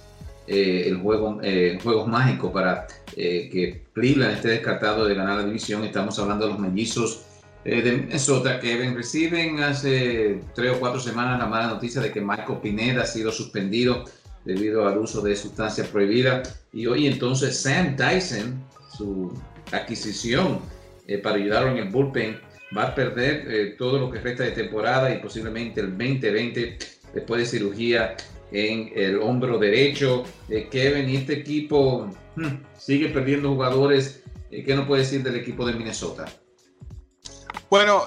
[0.46, 1.40] eh, el juego,
[1.82, 5.84] juegos mágicos para que Cleveland esté descartado de ganar la división.
[5.84, 7.26] Estamos hablando de los mellizos
[7.64, 12.20] eh, de Minnesota, Kevin, reciben hace tres o cuatro semanas la mala noticia de que
[12.20, 14.04] Michael Pineda ha sido suspendido
[14.44, 16.60] debido al uso de sustancias prohibidas.
[16.72, 18.64] Y hoy entonces Sam Tyson,
[18.96, 19.32] su
[19.70, 20.58] adquisición
[21.06, 22.40] eh, para ayudarlo en el bullpen,
[22.76, 26.78] va a perder eh, todo lo que resta de temporada y posiblemente el 2020
[27.14, 28.16] después de cirugía
[28.52, 30.24] en el hombro derecho.
[30.70, 34.22] Kevin y este equipo hmm, sigue perdiendo jugadores
[34.60, 36.26] ¿qué nos puede decir del equipo de Minnesota?
[37.70, 38.04] Bueno,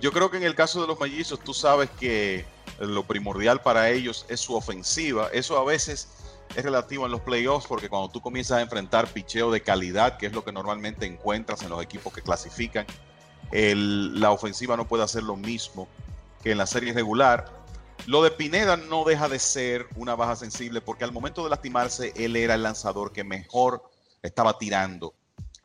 [0.00, 2.44] yo creo que en el caso de los mellizos, tú sabes que
[2.78, 5.28] lo primordial para ellos es su ofensiva.
[5.32, 6.08] Eso a veces
[6.54, 10.26] es relativo en los playoffs porque cuando tú comienzas a enfrentar picheo de calidad, que
[10.26, 12.86] es lo que normalmente encuentras en los equipos que clasifican,
[13.50, 15.88] la ofensiva no puede hacer lo mismo
[16.42, 17.61] que en la serie regular.
[18.06, 22.12] Lo de Pineda no deja de ser una baja sensible porque al momento de lastimarse
[22.16, 23.82] él era el lanzador que mejor
[24.22, 25.14] estaba tirando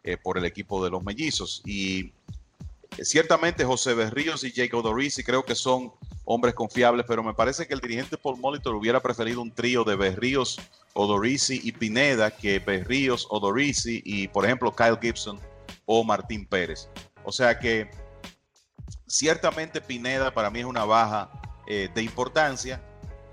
[0.03, 2.13] eh, por el equipo de los mellizos y
[3.03, 5.93] Ciertamente José Berríos y Jacob Dorisi creo que son
[6.25, 9.95] hombres confiables, pero me parece que el dirigente Paul Molitor hubiera preferido un trío de
[9.95, 10.59] Berríos,
[10.93, 15.39] Odorisi y Pineda que Berríos, Odorisi y, por ejemplo, Kyle Gibson
[15.85, 16.89] o Martín Pérez.
[17.23, 17.89] O sea que
[19.05, 21.29] ciertamente Pineda para mí es una baja
[21.67, 22.81] eh, de importancia.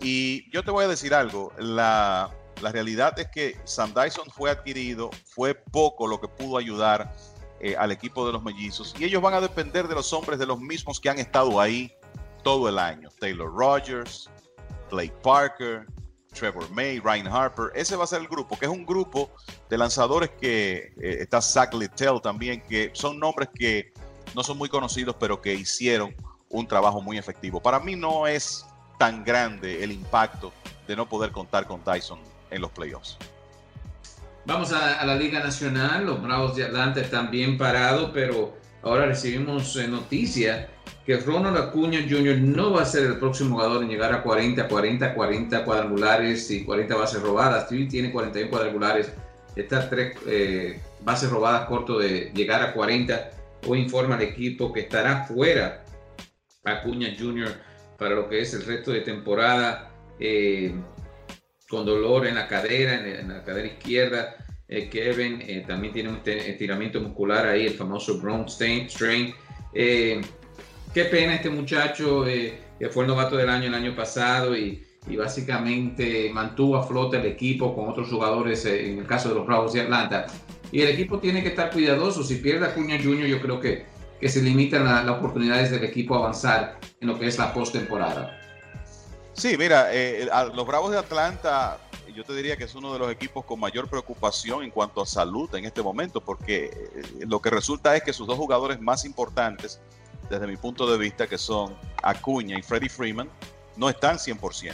[0.01, 4.51] Y yo te voy a decir algo, la, la realidad es que Sam Dyson fue
[4.51, 7.15] adquirido, fue poco lo que pudo ayudar
[7.61, 8.95] eh, al equipo de los mellizos.
[8.99, 11.93] Y ellos van a depender de los hombres de los mismos que han estado ahí
[12.43, 13.09] todo el año.
[13.19, 14.29] Taylor Rogers,
[14.91, 15.87] Blake Parker,
[16.35, 17.71] Trevor May, Ryan Harper.
[17.75, 19.31] Ese va a ser el grupo, que es un grupo
[19.71, 23.93] de lanzadores que eh, está Zach Littell también, que son nombres que
[24.35, 26.15] no son muy conocidos, pero que hicieron
[26.55, 27.61] un trabajo muy efectivo.
[27.61, 28.65] Para mí no es
[28.97, 30.53] tan grande el impacto
[30.87, 33.19] de no poder contar con Tyson en los playoffs.
[34.47, 39.75] Vamos a, la Liga Nacional, los Bravos de Atlanta están bien parados, pero ahora recibimos
[39.77, 40.69] eh, noticia
[41.05, 42.37] que Ronald Acuña Jr.
[42.39, 46.65] no va a ser el próximo jugador en llegar a 40, 40, 40 cuadrangulares y
[46.65, 47.69] 40 bases robadas.
[47.69, 49.13] Sí, tiene 41 cuadrangulares,
[49.57, 53.31] está tres eh, bases robadas corto de llegar a 40.
[53.67, 55.84] Hoy informa el equipo que estará fuera
[56.65, 57.53] Acuña Jr.
[57.99, 59.91] para lo que es el resto de temporada.
[60.19, 60.75] Eh,
[61.69, 64.37] con dolor en la cadera, en, la cadera izquierda.
[64.69, 69.35] Eh, Kevin eh, también tiene un estiramiento muscular ahí, el famoso Brown Strain.
[69.73, 75.17] Qué pena este muchacho que fue el novato del año el año pasado y, y,
[75.17, 79.73] básicamente mantuvo a flote el equipo con otros jugadores, en el caso de los Bravos
[79.73, 80.27] de Atlanta.
[80.71, 82.23] Y el equipo tiene que estar cuidadoso.
[82.23, 83.87] Si pierde a Cuña Jr., yo creo que,
[84.25, 88.41] que se limitan las oportunidades del equipo a avanzar en lo que es la postemporada.
[89.35, 91.77] Sí, mira, eh, los Bravos de Atlanta,
[92.17, 95.07] yo te diría que es uno de los equipos con mayor preocupación en cuanto a
[95.07, 99.05] salud en este momento, porque eh, lo que resulta es que sus dos jugadores más
[99.05, 99.79] importantes,
[100.31, 103.29] desde mi punto de vista, que son Acuña y Freddie Freeman,
[103.77, 104.73] no están 100%.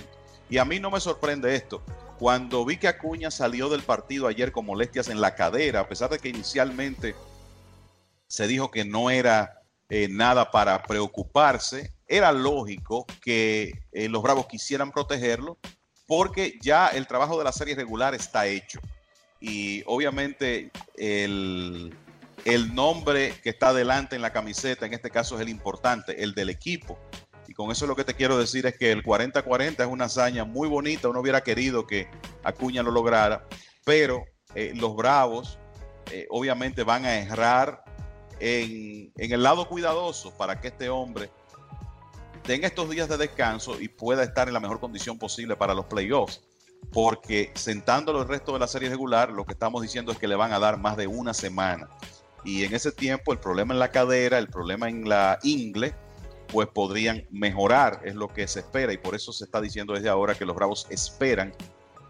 [0.48, 1.82] Y a mí no me sorprende esto.
[2.20, 6.08] Cuando vi que Acuña salió del partido ayer con molestias en la cadera, a pesar
[6.08, 7.16] de que inicialmente
[8.30, 14.46] se dijo que no era eh, nada para preocuparse, era lógico que eh, los Bravos
[14.46, 15.58] quisieran protegerlo
[16.06, 18.80] porque ya el trabajo de la serie regular está hecho.
[19.40, 21.92] Y obviamente el,
[22.44, 26.32] el nombre que está adelante en la camiseta, en este caso es el importante, el
[26.32, 27.00] del equipo.
[27.48, 30.44] Y con eso lo que te quiero decir es que el 40-40 es una hazaña
[30.44, 31.08] muy bonita.
[31.08, 32.08] Uno hubiera querido que
[32.44, 33.44] Acuña lo lograra,
[33.84, 35.58] pero eh, los Bravos
[36.28, 37.84] obviamente van a errar
[38.40, 41.30] en, el lado cuidadoso para que este hombre
[42.42, 45.86] tenga estos días de descanso y pueda estar en la mejor condición posible para los
[45.86, 46.42] playoffs.
[46.92, 50.34] Porque sentándolo el resto de la serie regular, lo que estamos diciendo es que le
[50.34, 51.88] van a dar más de una semana.
[52.42, 55.94] Y en ese tiempo, el problema en la cadera, el problema en la ingle,
[56.48, 58.94] pues podrían mejorar, es lo que se espera.
[58.94, 61.52] Y por eso se está diciendo desde ahora que los Bravos esperan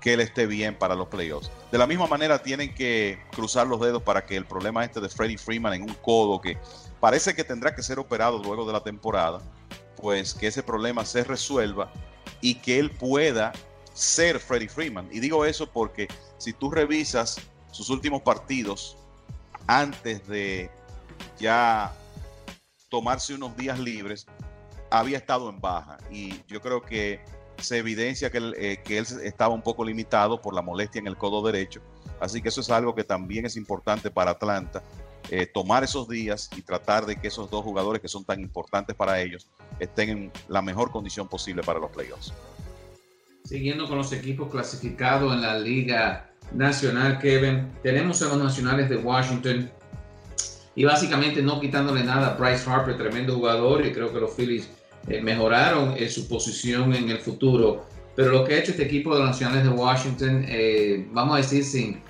[0.00, 1.50] que él esté bien para los playoffs.
[1.70, 5.08] De la misma manera, tienen que cruzar los dedos para que el problema este de
[5.08, 6.58] Freddie Freeman en un codo que
[7.00, 9.40] parece que tendrá que ser operado luego de la temporada,
[9.96, 11.92] pues que ese problema se resuelva
[12.40, 13.52] y que él pueda
[13.92, 15.08] ser Freddie Freeman.
[15.12, 16.08] Y digo eso porque
[16.38, 17.38] si tú revisas
[17.70, 18.96] sus últimos partidos
[19.66, 20.70] antes de
[21.38, 21.92] ya
[22.88, 24.26] tomarse unos días libres,
[24.90, 25.98] había estado en baja.
[26.10, 27.20] Y yo creo que
[27.62, 31.06] se evidencia que él, eh, que él estaba un poco limitado por la molestia en
[31.06, 31.80] el codo derecho.
[32.20, 34.82] Así que eso es algo que también es importante para Atlanta
[35.30, 38.96] eh, tomar esos días y tratar de que esos dos jugadores que son tan importantes
[38.96, 39.46] para ellos
[39.78, 42.32] estén en la mejor condición posible para los playoffs.
[43.44, 48.96] Siguiendo con los equipos clasificados en la Liga Nacional, Kevin, tenemos a los Nacionales de
[48.96, 49.70] Washington
[50.74, 54.68] y básicamente no quitándole nada a Bryce Harper, tremendo jugador, y creo que los Phillies
[55.08, 57.86] eh, mejoraron en su posición en el futuro.
[58.16, 61.36] Pero lo que ha hecho este equipo de los Nacionales de Washington, eh, vamos a
[61.38, 62.02] decir sin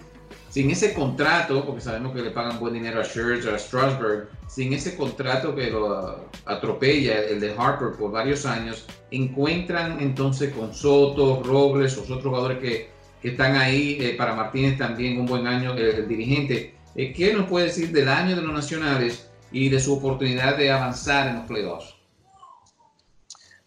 [0.51, 4.73] sin ese contrato, porque sabemos que le pagan buen dinero a Scherzer, a Strasburg, sin
[4.73, 11.43] ese contrato que lo atropella, el de Harper, por varios años, encuentran entonces con Soto,
[11.45, 12.91] Robles, los otros jugadores que,
[13.23, 17.47] que están ahí, eh, para Martínez también un buen año, el, dirigente, Eh, ¿Qué nos
[17.49, 21.45] puede decir del año de los nacionales y de su oportunidad de avanzar en los
[21.47, 22.00] playoffs?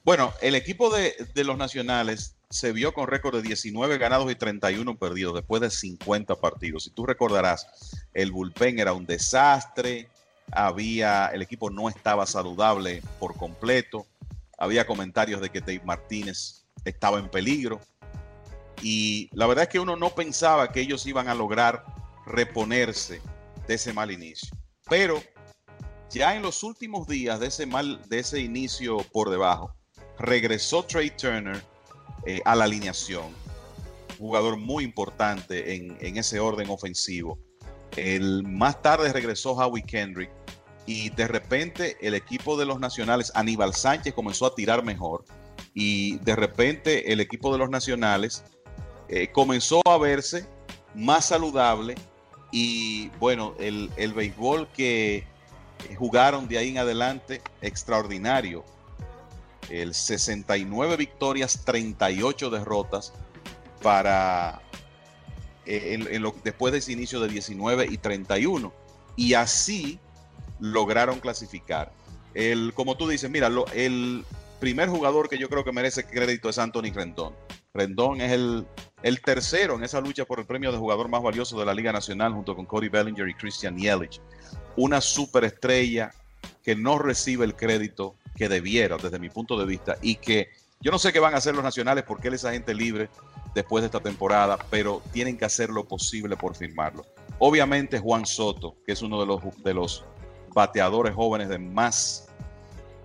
[0.03, 4.97] Bueno, el equipo de, los nacionales se vio con récord de 19 ganados y 31
[4.97, 6.83] perdidos después de 50 partidos.
[6.83, 10.09] Si tú recordarás, el bullpen era un desastre,
[10.51, 14.05] había, el equipo no estaba saludable por completo,
[14.57, 17.79] había comentarios de que Dave Martínez estaba en peligro
[18.81, 21.85] y la verdad es que uno no pensaba que ellos iban a lograr
[22.25, 23.21] reponerse
[23.67, 24.49] de ese mal inicio.
[24.89, 25.23] Pero
[26.09, 29.73] ya en los últimos días de ese mal, de ese inicio por debajo,
[30.19, 31.61] regresó Trey Turner
[32.25, 33.25] eh, a la alineación.
[34.17, 37.37] Jugador muy importante en, ese orden ofensivo.
[37.97, 40.31] El, más tarde regresó Howie Kendrick
[40.85, 45.25] y de repente el equipo de los nacionales, Aníbal Sánchez comenzó a tirar mejor
[45.73, 48.43] y de repente el equipo de los nacionales
[49.09, 50.45] eh, comenzó a verse
[50.95, 51.95] más saludable
[52.51, 55.25] y bueno, el, el béisbol que
[55.97, 58.63] jugaron de ahí en adelante, extraordinario
[59.69, 63.13] el 69 victorias, 38 derrotas
[63.81, 64.61] para
[65.65, 68.73] eh, en, en lo, después de ese inicio de 19 y 31.
[69.15, 69.99] Y así
[70.59, 71.91] lograron clasificar.
[72.33, 74.25] El, como tú dices, mira, lo, el
[74.59, 77.35] primer jugador que yo creo que merece crédito es Anthony Rendón.
[77.73, 78.65] Rendón es el,
[79.01, 81.91] el, tercero en esa lucha por el premio de jugador más valioso de la Liga
[81.91, 84.21] Nacional junto con Cody Bellinger y Christian Yelich.
[84.75, 86.11] Una superestrella
[86.63, 90.49] que no recibe el crédito que debiera desde mi punto de vista y que
[90.81, 93.09] yo no sé qué van a hacer los nacionales porque él es agente libre
[93.55, 97.05] después de esta temporada, pero tienen que hacer lo posible por firmarlo.
[97.39, 100.03] Obviamente Juan Soto, que es uno de los, de los
[100.53, 102.27] bateadores jóvenes de más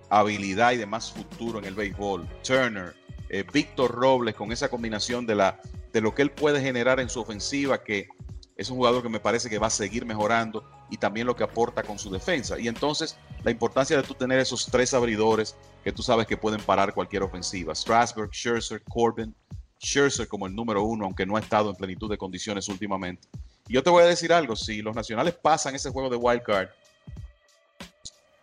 [0.09, 2.27] habilidad y de más futuro en el béisbol.
[2.43, 2.95] Turner,
[3.29, 5.59] eh, Víctor Robles, con esa combinación de, la,
[5.93, 8.09] de lo que él puede generar en su ofensiva, que
[8.57, 11.43] es un jugador que me parece que va a seguir mejorando y también lo que
[11.43, 12.59] aporta con su defensa.
[12.59, 16.61] Y entonces la importancia de tú tener esos tres abridores que tú sabes que pueden
[16.61, 17.73] parar cualquier ofensiva.
[17.73, 19.35] Strasburg, Scherzer, Corbin.
[19.81, 23.27] Scherzer como el número uno, aunque no ha estado en plenitud de condiciones últimamente.
[23.67, 26.43] Y yo te voy a decir algo, si los nacionales pasan ese juego de wild
[26.43, 26.69] card,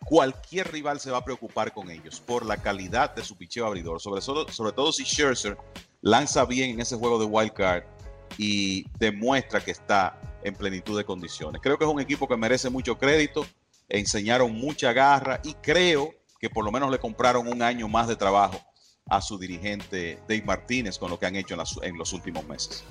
[0.07, 4.01] cualquier rival se va a preocupar con ellos por la calidad de su picheo abridor,
[4.01, 5.59] sobre, sobre todo si Scherzer
[6.01, 7.83] lanza bien en ese juego de wild card
[8.39, 11.61] y demuestra que está en plenitud de condiciones.
[11.61, 13.45] Creo que es un equipo que merece mucho crédito,
[13.89, 18.15] enseñaron mucha garra y creo que por lo menos le compraron un año más de
[18.15, 18.61] trabajo
[19.09, 22.85] a su dirigente Dave Martínez con lo que han hecho en, los últimos meses.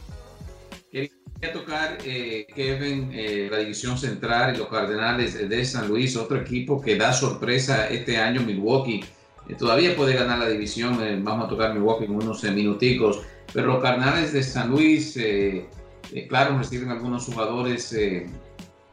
[0.92, 6.42] Quería tocar, eh, Kevin, eh, la división central y los Cardenales de San Luis, otro
[6.42, 9.04] equipo que da sorpresa este año, Milwaukee.
[9.48, 13.22] Eh, todavía puede ganar la división, vamos a tocar Milwaukee en unos minuticos,
[13.54, 15.18] pero los Cardenales de San Luis,
[16.16, 17.94] eh, eh, claro, reciben algunos jugadores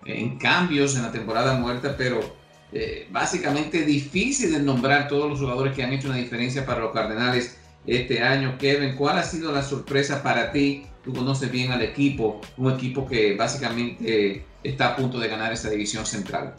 [0.04, 2.20] en cambios en la temporada muerta, pero
[3.10, 7.58] básicamente difícil de nombrar todos los jugadores que han hecho una diferencia para los Cardenales
[7.86, 8.56] este año.
[8.58, 10.86] Kevin, ¿cuál ha sido la sorpresa para ti?
[11.04, 15.68] Tú conoces bien al equipo, un equipo que básicamente está a punto de ganar esta
[15.68, 16.54] división central.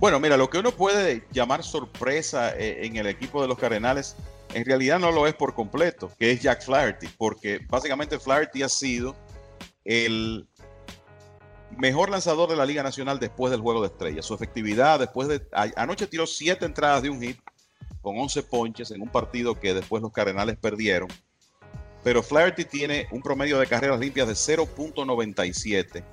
[0.00, 4.16] Bueno, mira, lo que uno puede llamar sorpresa eh, en el equipo de los Cardenales,
[4.58, 8.68] en realidad no lo es por completo, que es Jack Flaherty, porque básicamente Flaherty ha
[8.68, 9.14] sido
[9.84, 10.48] el
[11.76, 14.26] mejor lanzador de la Liga Nacional después del Juego de Estrellas.
[14.26, 15.46] Su efectividad después de...
[15.76, 17.38] Anoche tiró siete entradas de un hit
[18.02, 21.08] con 11 ponches en un partido que después los Cardenales perdieron.
[22.02, 26.04] Pero Flaherty tiene un promedio de carreras limpias de 0.97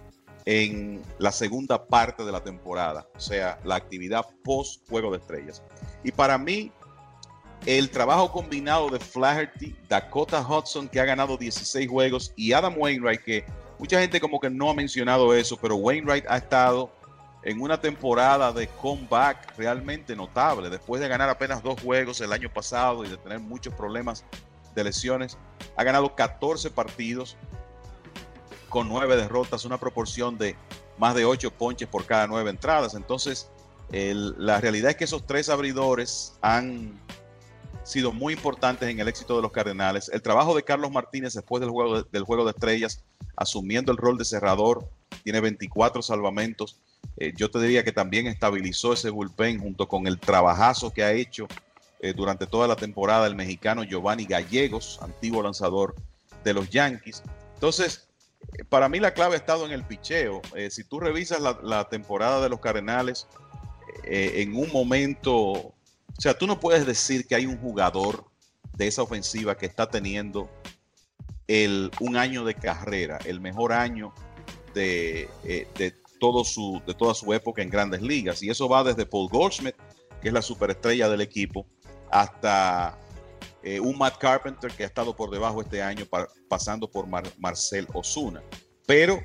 [0.46, 5.64] en la segunda parte de la temporada, o sea, la actividad post Juego de Estrellas.
[6.04, 6.72] Y para mí,
[7.66, 13.22] el trabajo combinado de Flaherty, Dakota Hudson, que ha ganado 16 juegos, y Adam Wainwright,
[13.22, 13.46] que
[13.80, 16.92] mucha gente como que no ha mencionado eso, pero Wainwright ha estado
[17.44, 22.52] en una temporada de comeback realmente notable, después de ganar apenas dos juegos el año
[22.52, 24.24] pasado y de tener muchos problemas
[24.74, 25.38] de lesiones,
[25.76, 27.38] ha ganado 14 partidos
[28.70, 30.56] con nueve derrotas, una proporción de
[30.98, 32.94] más de ocho ponches por cada nueve entradas.
[32.94, 33.50] Entonces,
[33.90, 37.00] la realidad es que esos tres abridores han
[37.86, 40.10] sido muy importantes en el éxito de los Cardenales.
[40.12, 43.04] El trabajo de Carlos Martínez después del juego de, del juego de estrellas,
[43.38, 44.90] asumiendo el rol de cerrador,
[45.24, 46.78] tiene 24 salvamentos,
[47.18, 51.14] eh, yo te diría que también estabilizó ese bullpen junto con el trabajazo que ha
[51.14, 51.48] hecho
[52.02, 55.96] eh, durante toda la temporada el mexicano Giovanni Gallegos, antiguo lanzador
[56.44, 57.24] de los Yankees.
[57.54, 58.08] Entonces,
[58.58, 60.42] eh, para mí la clave ha estado en el picheo.
[60.70, 63.28] Si tú revisas la, temporada de los Cardenales,
[64.04, 65.74] en un momento,
[66.18, 68.26] o sea, tú no puedes decir que hay un jugador
[68.74, 70.50] de esa ofensiva que está teniendo
[71.48, 74.14] el, un año de carrera, el mejor año
[74.74, 75.94] de, eh, de,
[76.44, 78.42] su, de toda su época en grandes ligas.
[78.42, 79.76] Y eso va desde Paul Goldschmidt,
[80.22, 81.66] que es la superestrella del equipo,
[82.10, 82.98] hasta
[83.62, 86.06] eh, un Matt Carpenter que ha estado por debajo este año,
[86.48, 87.08] pasando por
[87.38, 88.42] Marcel Osuna.
[88.86, 89.22] Pero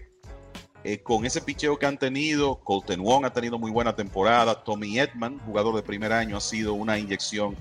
[0.82, 4.98] eh, con ese picheo que han tenido, Colton Wong ha tenido muy buena temporada, Tommy
[4.98, 7.56] Edman, jugador de primer año, ha sido una inyección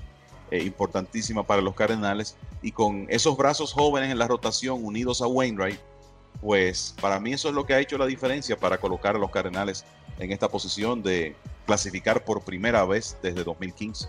[0.52, 2.38] eh, importantísima para los Cardenales.
[2.62, 5.80] Y con esos brazos jóvenes en la rotación unidos a Wainwright,
[6.42, 9.32] pues para mí eso es lo que ha hecho la diferencia para colocar a los
[9.32, 9.86] Cardenales
[10.18, 14.08] en esta posición de clasificar por primera vez desde 2015.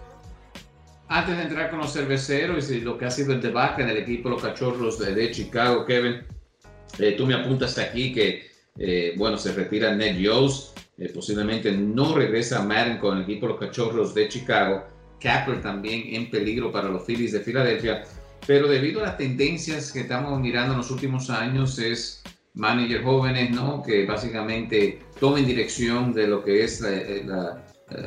[1.09, 3.97] Antes de entrar con los cerveceros y lo que ha sido el debate en el
[3.97, 6.23] equipo los cachorros de, Chicago, Kevin,
[6.99, 12.15] eh, tú me apuntas aquí que, eh, bueno, se retira Ned Yost, eh, posiblemente no
[12.15, 14.85] regresa Madden con el equipo de los cachorros de Chicago,
[15.21, 18.05] Capper también en peligro para los Phillies de Filadelfia,
[18.47, 22.23] pero debido a las tendencias que estamos mirando en los últimos años es
[22.55, 23.83] manager jóvenes, ¿no?
[23.83, 27.63] Que básicamente tomen dirección de lo que es la,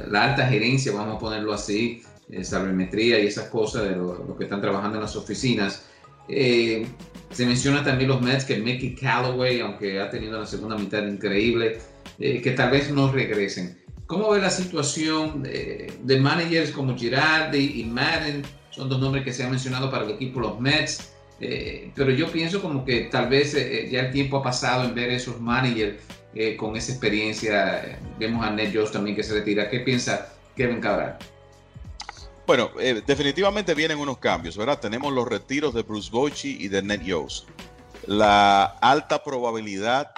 [0.09, 2.01] la alta gerencia, vamos a ponerlo así,
[2.41, 5.86] sabermetría y esas cosas de lo, que están trabajando en las oficinas.
[6.28, 6.88] Eh,
[7.34, 11.79] se menciona también los Mets que Mickey Callaway, aunque ha tenido la segunda mitad increíble,
[12.19, 13.79] eh, que tal vez no regresen.
[14.07, 18.43] ¿Cómo ve la situación de, managers como Girardi y Madden?
[18.69, 21.13] Son dos nombres que se han mencionado para el equipo los Mets.
[21.39, 23.53] Eh, pero yo pienso como que tal vez
[23.89, 25.97] ya el tiempo ha pasado en ver esos managers
[26.57, 27.99] con esa experiencia.
[28.19, 29.69] Vemos a Ned Jones también que se retira.
[29.69, 31.17] ¿Qué piensa Kevin Cabral?
[32.45, 34.79] Bueno, eh, definitivamente vienen unos cambios, ¿verdad?
[34.79, 37.47] Tenemos los retiros de Bruce Bochy y de Ned Yost.
[38.05, 40.11] La alta probabilidad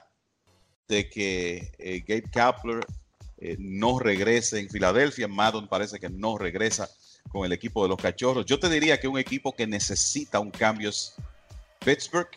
[0.88, 2.86] de que eh, Gabe Kapler
[3.38, 5.28] eh, no regrese en Filadelfia.
[5.28, 6.90] Madden parece que no regresa
[7.30, 8.46] con el equipo de los Cachorros.
[8.46, 11.16] Yo te diría que un equipo que necesita un cambio es
[11.84, 12.30] Pittsburgh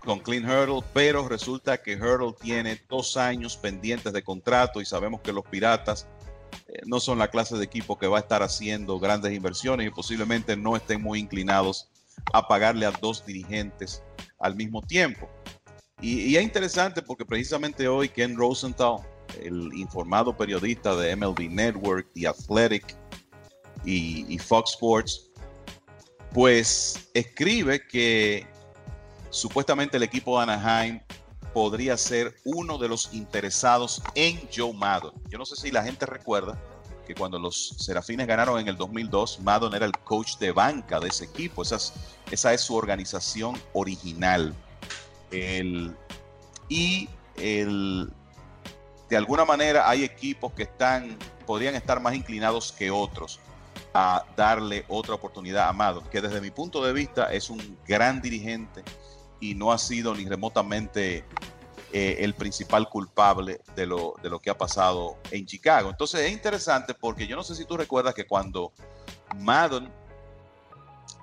[0.00, 5.20] con Clean Hurdle, pero resulta que Hurdle tiene dos años pendientes de contrato y sabemos
[5.20, 6.06] que los Piratas
[6.86, 10.56] no son la clase de equipo que va a estar haciendo grandes inversiones y posiblemente
[10.56, 11.88] no estén muy inclinados
[12.32, 14.02] a pagarle a dos dirigentes
[14.38, 15.28] al mismo tiempo.
[16.00, 18.98] Y, es interesante porque precisamente hoy Ken Rosenthal,
[19.40, 22.96] el informado periodista de MLB Network, The Athletic
[23.84, 25.30] y, y Fox Sports,
[26.32, 28.46] pues escribe que
[29.30, 31.00] supuestamente el equipo de Anaheim
[31.52, 35.12] podría ser uno de los interesados en Joe Maddon.
[35.28, 36.58] Yo no sé si la gente recuerda
[37.06, 41.08] que cuando los Serafines ganaron en el 2002, Maddon era el coach de banca de
[41.08, 41.62] ese equipo.
[41.62, 44.54] Esa es, su organización original.
[46.68, 48.12] y el,
[49.08, 53.40] de alguna manera hay equipos que están, podrían estar más inclinados que otros
[53.92, 58.20] a darle otra oportunidad a Maddon, que desde mi punto de vista es un gran
[58.20, 58.84] dirigente,
[59.40, 61.24] y no ha sido ni remotamente
[61.92, 65.90] eh, el principal culpable de lo, de lo que ha pasado en Chicago.
[65.90, 68.72] Entonces es interesante porque yo no sé si tú recuerdas que cuando
[69.36, 69.90] Madden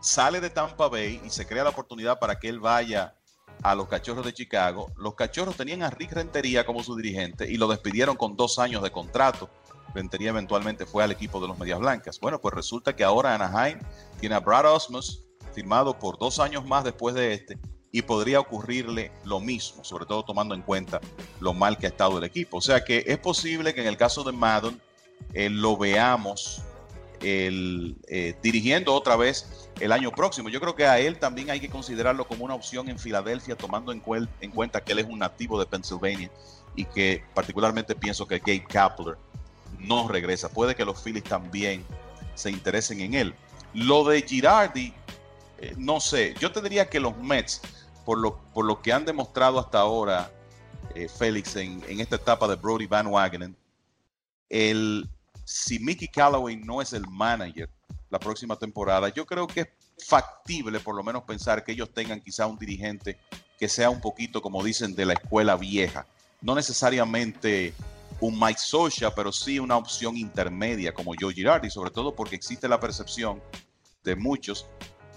[0.01, 3.15] sale de Tampa Bay y se crea la oportunidad para que él vaya
[3.63, 7.55] a los Cachorros de Chicago, los Cachorros tenían a Rick Rentería como su dirigente y
[7.55, 9.49] lo despidieron con dos años de contrato.
[9.93, 12.19] Rentería eventualmente fue al equipo de los Medias Blancas.
[12.19, 13.79] Bueno, pues resulta que ahora Anaheim
[14.19, 17.57] tiene a Brad Osmus firmado por dos años más después de este
[17.91, 20.99] y podría ocurrirle lo mismo, sobre todo tomando en cuenta
[21.39, 22.57] lo mal que ha estado el equipo.
[22.57, 24.81] O sea que es posible que en el caso de Madden
[25.33, 26.61] eh, lo veamos
[27.21, 30.49] eh, dirigiendo otra vez el año próximo.
[30.49, 33.91] Yo creo que a él también hay que considerarlo como una opción en Filadelfia, tomando
[33.91, 34.01] en,
[34.41, 36.29] en cuenta que él es un nativo de Pennsylvania
[36.75, 39.17] y que particularmente pienso que Gabe Kapler
[39.79, 40.49] no regresa.
[40.49, 41.83] Puede que los Phillies también
[42.35, 43.35] se interesen en él.
[43.73, 44.93] Lo de Girardi,
[45.57, 47.61] eh, no sé, yo te diría que los Mets
[48.07, 50.31] por lo, por lo que han demostrado hasta ahora,
[50.95, 53.53] eh, Félix, en, esta etapa de Brody Van Wagenen,
[54.47, 55.09] el,
[55.43, 57.69] si Mickey Callaway no es el manager
[58.09, 59.67] la próxima temporada, yo creo que es
[60.07, 63.19] factible por lo menos pensar que ellos tengan quizá un dirigente
[63.59, 66.07] que sea un poquito, como dicen, de la escuela vieja.
[66.41, 67.73] No necesariamente
[68.21, 72.69] un Mike Socha, pero sí una opción intermedia como Joe Girardi, sobre todo porque existe
[72.69, 73.43] la percepción
[74.05, 74.65] de muchos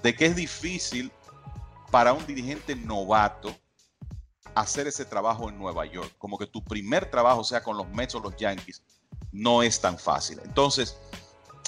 [0.02, 1.12] de que es difícil
[1.90, 3.54] para un dirigente novato
[4.54, 6.14] hacer ese trabajo en Nueva York.
[6.18, 8.82] Como que tu primer trabajo sea con los Mets o los Yankees,
[9.32, 10.40] no es tan fácil.
[10.44, 10.96] Entonces,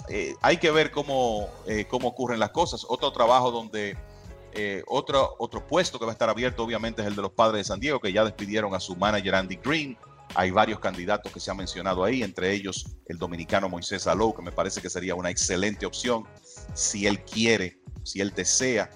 [0.08, 2.84] eh, hay que ver cómo, eh, cómo ocurren las cosas.
[2.88, 3.96] Otro trabajo donde,
[4.52, 7.60] eh, otro, otro puesto que va a estar abierto obviamente es el de los padres
[7.60, 9.96] de San Diego, que ya despidieron a su manager Andy Green.
[10.34, 14.40] Hay varios candidatos que se han mencionado ahí, entre ellos el dominicano Moisés Alou, que
[14.40, 16.24] me parece que sería una excelente opción
[16.74, 18.90] si él quiere, si él desea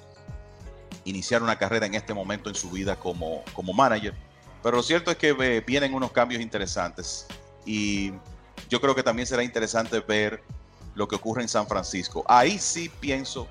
[1.07, 4.15] iniciar una carrera en este momento en su vida como, como manager.
[4.63, 7.27] Pero lo cierto es que eh, vienen unos cambios interesantes
[7.65, 8.13] y
[8.69, 10.43] yo creo que también será interesante ver
[10.95, 12.25] lo que ocurre en San Francisco.
[12.27, 13.47] Ahí sí pienso,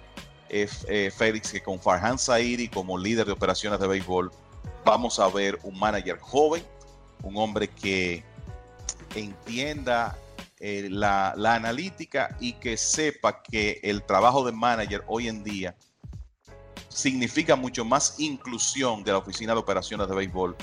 [0.49, 4.31] eh, eh, Félix, que con Farhan Saidi como líder de operaciones de béisbol,
[4.83, 6.63] vamos a ver un manager joven,
[7.23, 8.23] un hombre que
[9.15, 10.17] entienda
[10.59, 15.75] eh, la, la, analítica y que sepa que el trabajo de manager hoy en día
[16.95, 20.55] significa mucho más inclusión de la oficina de operaciones de béisbol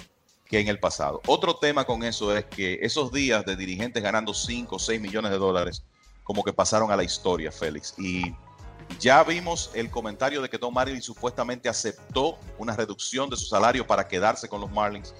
[0.47, 1.20] que en el pasado.
[1.26, 5.30] Otro tema con eso es que esos días de dirigentes ganando 5 o 6 millones
[5.30, 5.85] de dólares
[6.24, 7.95] como que pasaron a la historia, Félix.
[7.99, 8.35] Y
[8.99, 13.87] ya vimos el comentario de que Tom Marlin supuestamente aceptó una reducción de su salario
[13.87, 15.14] para quedarse con los Marlins.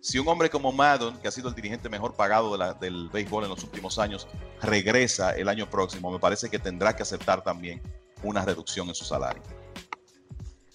[0.00, 3.50] Si un hombre como Madden, que ha sido el dirigente mejor pagado del béisbol en
[3.50, 4.26] los últimos años,
[4.60, 7.80] regresa el año próximo, me parece que tendrá que aceptar también
[8.22, 9.42] una reducción en su salario.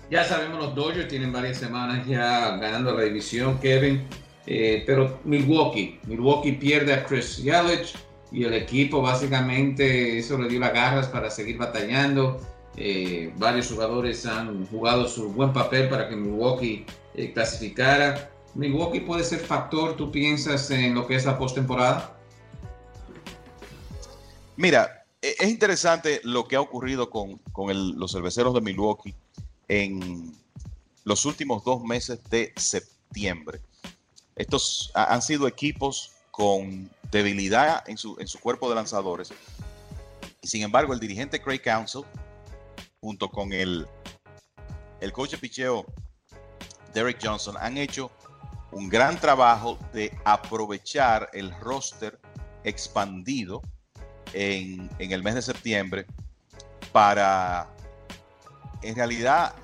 [0.09, 4.07] Ya sabemos, los Dodgers tienen varias semanas ya ganando la división, Kevin.
[4.45, 7.95] Eh, pero Milwaukee, Milwaukee pierde a Chris Yelich
[8.31, 12.41] y el equipo básicamente eso le dio las garras para seguir batallando.
[12.75, 16.85] Eh, varios jugadores han jugado su buen papel para que Milwaukee
[17.15, 18.31] eh, clasificara.
[18.55, 22.17] Milwaukee puede ser factor, ¿tú piensas en lo que es la postemporada?
[24.57, 29.15] Mira, e, es interesante lo que ha ocurrido con, con los cerveceros de Milwaukee
[29.67, 30.35] en
[31.03, 33.61] los últimos dos meses de septiembre.
[34.35, 39.31] Estos han sido equipos con debilidad en su, en su cuerpo de lanzadores.
[40.41, 42.03] Y sin embargo, el dirigente Craig Council,
[42.99, 43.87] junto con el,
[44.99, 45.85] el coach de picheo
[46.93, 48.11] Derek Johnson, han hecho
[48.71, 52.19] un gran trabajo de aprovechar el roster
[52.63, 53.61] expandido
[54.33, 56.07] en, en el mes de septiembre
[56.91, 57.72] para,
[58.83, 59.55] en realidad,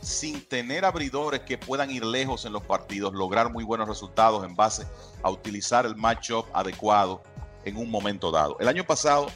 [0.00, 4.54] sin tener abridores que puedan ir lejos en los partidos, lograr muy buenos resultados en
[4.54, 4.86] base
[5.22, 7.22] a utilizar el matchup adecuado
[7.64, 8.56] en un momento dado.
[8.58, 9.28] El año pasado,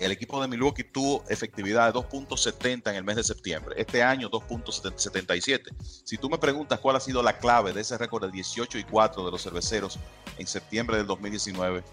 [0.00, 3.74] el equipo de Milwaukee tuvo efectividad de 2.70 en el mes de septiembre.
[3.78, 5.68] Este año 2.77.
[6.04, 8.84] Si tú me preguntas cuál ha sido la clave de ese récord de 18 y
[8.84, 9.98] 4 de los cerveceros
[10.38, 11.84] en septiembre del 2019,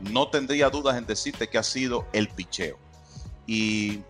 [0.00, 2.78] no tendría dudas en decirte que ha sido el picheo.
[3.46, 4.02] Y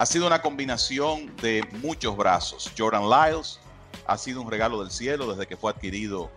[0.00, 2.72] ha sido una combinación de muchos brazos.
[2.76, 3.60] Jordan Lyles
[4.06, 6.30] ha sido un regalo del cielo desde que fue adquirido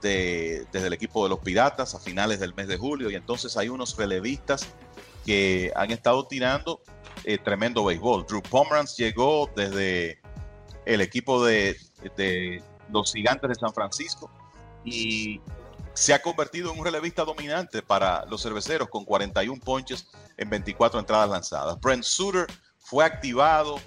[0.00, 3.10] desde el equipo de los Piratas a finales del mes de julio.
[3.10, 4.68] Y entonces hay unos relevistas
[5.26, 6.80] que han estado tirando
[7.24, 8.24] eh, tremendo béisbol.
[8.24, 10.20] Drew Pomeranz llegó desde
[10.86, 11.76] el equipo de,
[12.16, 14.30] de los Gigantes de San Francisco
[14.84, 15.40] y
[15.92, 21.00] se ha convertido en un relevista dominante para los cerveceros con 41 ponches en 24
[21.00, 21.80] entradas lanzadas.
[21.80, 22.46] Brent Suter
[22.82, 23.80] fue activado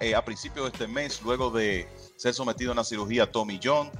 [0.00, 3.90] eh, a principios de este mes luego de ser sometido a una cirugía Tommy John.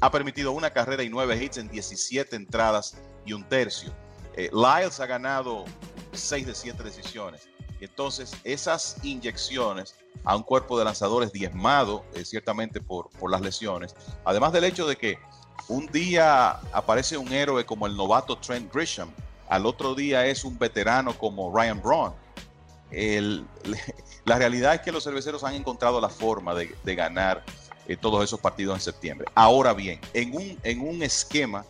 [0.00, 3.92] Ha permitido una carrera y nueve hits en 17 entradas y un tercio.
[4.36, 5.64] Eh, Lyles ha ganado
[6.12, 7.48] 6 de 7 decisiones.
[7.80, 13.94] Entonces esas inyecciones a un cuerpo de lanzadores diezmado eh, ciertamente por, por las lesiones,
[14.24, 15.18] además del hecho de que
[15.68, 19.10] un día aparece un héroe como el novato Trent Grisham,
[19.48, 22.23] al otro día es un veterano como Ryan Braun
[24.24, 27.44] la realidad es que los cerveceros han encontrado la forma de, ganar
[27.86, 29.26] eh, todos esos partidos en septiembre.
[29.34, 31.64] Ahora bien, en un, en un esquema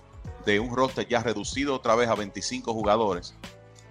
[0.45, 3.35] de un roster ya reducido otra vez a 25 jugadores,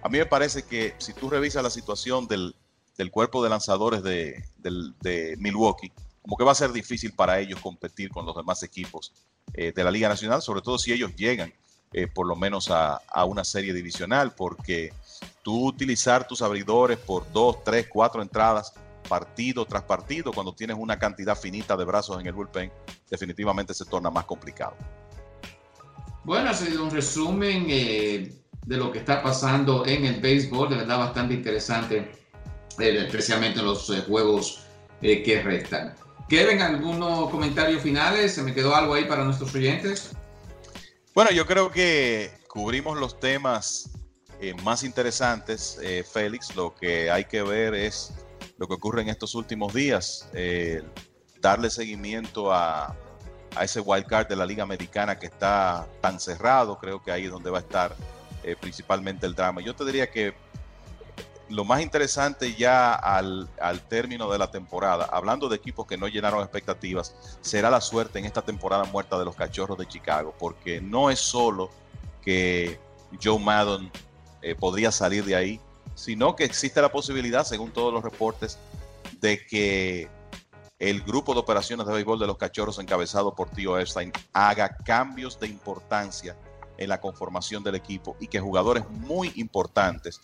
[0.04, 2.54] a mí me parece que si tú revisas la situación del,
[3.10, 8.26] cuerpo de lanzadores de, Milwaukee, como que va a ser difícil para ellos competir con
[8.26, 9.12] los demás equipos
[9.54, 11.52] eh, de la Liga Nacional, sobre todo si ellos llegan
[11.94, 14.92] eh, por lo menos a, una serie divisional, porque
[15.44, 18.72] tú utilizar tus abridores por dos, tres, cuatro entradas,
[19.08, 22.72] partido tras partido, cuando tienes una cantidad finita de brazos en el bullpen,
[23.10, 24.74] definitivamente se torna más complicado.
[26.24, 28.32] Bueno, ha sido un resumen eh,
[28.64, 32.10] de lo que está pasando en el béisbol, de verdad bastante interesante,
[32.78, 34.60] eh, especialmente en los eh, juegos
[35.02, 35.94] que restan.
[36.30, 38.34] ¿Quieren algunos comentarios finales?
[38.34, 40.12] ¿Se me quedó algo ahí para nuestros oyentes?
[41.14, 43.90] Bueno, yo creo que cubrimos los temas
[44.40, 48.12] eh, más interesantes, eh, Félix, lo que hay que ver es
[48.58, 50.82] lo que ocurre en estos últimos días, eh,
[51.40, 52.94] darle seguimiento a,
[53.56, 57.24] a, ese wild card de la Liga Americana que está tan cerrado, creo que ahí
[57.24, 57.94] es donde va a estar
[58.60, 59.62] principalmente el drama.
[59.62, 60.34] Yo te diría que
[61.48, 66.08] lo más interesante ya al, al, término de la temporada, hablando de equipos que no
[66.08, 70.80] llenaron expectativas, será la suerte en esta temporada muerta de los Cachorros de Chicago, porque
[70.80, 71.70] no es solo
[72.22, 72.78] que
[73.22, 73.90] Joe Maddon
[74.44, 75.60] eh, podría salir de ahí,
[75.94, 78.58] sino que existe la posibilidad, según todos los reportes,
[79.20, 80.08] de que
[80.78, 85.40] el grupo de operaciones de béisbol de los cachorros encabezado por Tío Epstein haga cambios
[85.40, 86.36] de importancia
[86.76, 90.20] en la conformación del equipo y que jugadores muy importantes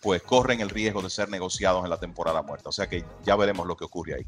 [0.00, 2.70] pues corren el riesgo de ser negociados en la temporada muerta.
[2.70, 4.26] O sea que ya veremos lo que ocurre ahí.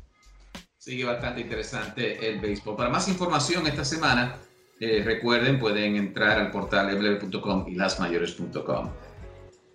[0.79, 2.77] Sigue bastante interesante el béisbol.
[2.77, 4.37] Para más información esta semana,
[4.79, 8.91] eh, recuerden, pueden entrar al portal mlb.com y lasmayores.com.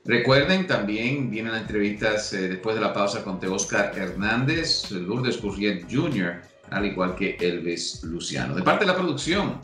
[0.06, 6.42] Recuerden, también vienen entrevistas eh, después de la pausa con Oscar Hernández, Lourdes Gurriet Jr.,
[6.72, 8.56] al igual que Elvis Luciano.
[8.56, 9.60] De parte de la producción,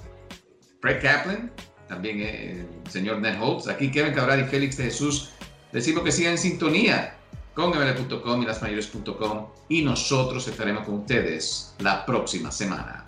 [0.81, 1.51] Fred Kaplan,
[1.88, 5.31] también eh, el señor Ned Holtz, aquí Kevin Cabral y Félix de Jesús.
[5.71, 7.15] Decimos que sigan en sintonía
[7.53, 13.03] con ml.com y lasmayores.com y nosotros estaremos con ustedes la próxima semana.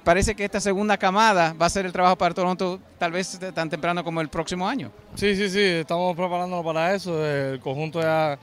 [0.03, 3.69] parece que esta segunda camada va a ser el trabajo para Toronto tal vez tan
[3.69, 4.91] temprano como el próximo año.
[5.15, 7.25] Sí, sí, sí, estamos preparándonos para eso.
[7.25, 8.37] El conjunto ya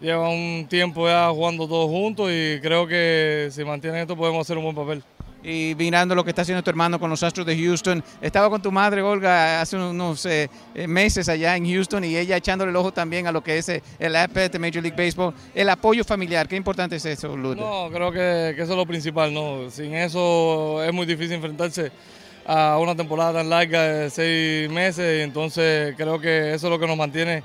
[0.00, 4.56] lleva un tiempo ya jugando todos juntos y creo que si mantienen esto podemos hacer
[4.56, 5.02] un buen papel
[5.42, 8.02] y mirando lo que está haciendo tu hermano con los Astros de Houston.
[8.20, 12.36] Estaba con tu madre, Olga, hace unos eh, eh, meses allá en Houston y ella
[12.36, 15.34] echándole el ojo también a lo que es eh, el APET de Major League Baseball.
[15.54, 17.64] El apoyo familiar, ¿qué importante es eso, Lourdes?
[17.64, 19.70] No, creo que, eso es lo principal, ¿no?
[19.70, 21.92] Sin eso es muy difícil enfrentarse
[22.46, 26.86] a una temporada tan larga de seis meses, entonces creo que eso es lo que
[26.86, 27.42] nos mantiene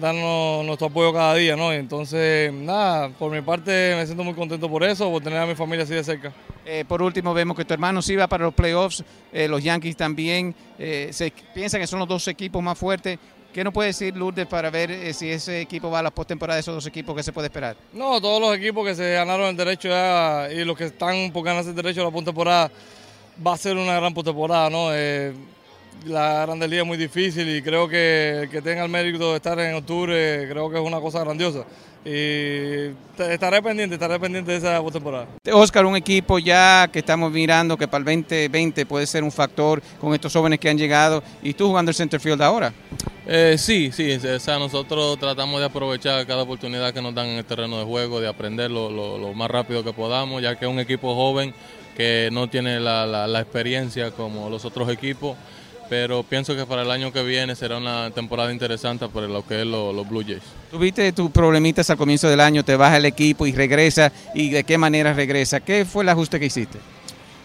[0.00, 1.72] darnos nuestro apoyo cada día, ¿no?
[1.72, 5.54] Entonces, nada, por mi parte me siento muy contento por eso, por tener a mi
[5.54, 6.32] familia así de cerca.
[6.64, 9.96] Eh, por último, vemos que tu hermano sí va para los playoffs, eh, los Yankees
[9.96, 13.18] también, eh, se piensa que son los dos equipos más fuertes.
[13.52, 16.60] ¿Qué nos puede decir Lourdes para ver si ese equipo va a la postemporada de
[16.60, 17.16] esos dos equipos?
[17.16, 17.76] ¿Qué se puede esperar?
[17.92, 21.44] No, todos los equipos que se ganaron el derecho ya, y los que están por
[21.44, 22.70] ganarse el derecho a la postemporada,
[23.44, 24.90] va a ser una gran postemporada, ¿no?
[26.06, 29.58] La Grande Liga es muy difícil y creo que que tenga el mérito de estar
[29.58, 31.64] en octubre, creo que es una cosa grandiosa.
[32.02, 35.26] Y estaré pendiente, estaré pendiente de esa temporada.
[35.52, 39.82] Oscar, un equipo ya que estamos mirando que para el 2020 puede ser un factor
[40.00, 42.72] con estos jóvenes que han llegado y tú jugando el centerfield ahora.
[43.26, 47.36] Eh, sí, sí, o sea, nosotros tratamos de aprovechar cada oportunidad que nos dan en
[47.36, 50.70] el terreno de juego, de aprender lo, lo, más rápido que podamos, ya que es
[50.70, 51.54] un equipo joven
[51.96, 55.36] que no tiene la, la experiencia como los otros equipos
[55.90, 59.62] pero pienso que para el año que viene será una temporada interesante para lo que
[59.62, 60.44] es los Blue Jays.
[60.70, 64.62] Tuviste tus problemitas al comienzo del año, te baja el equipo y regresa, y de
[64.62, 65.58] qué manera regresa.
[65.58, 66.78] ¿Qué fue el ajuste que hiciste?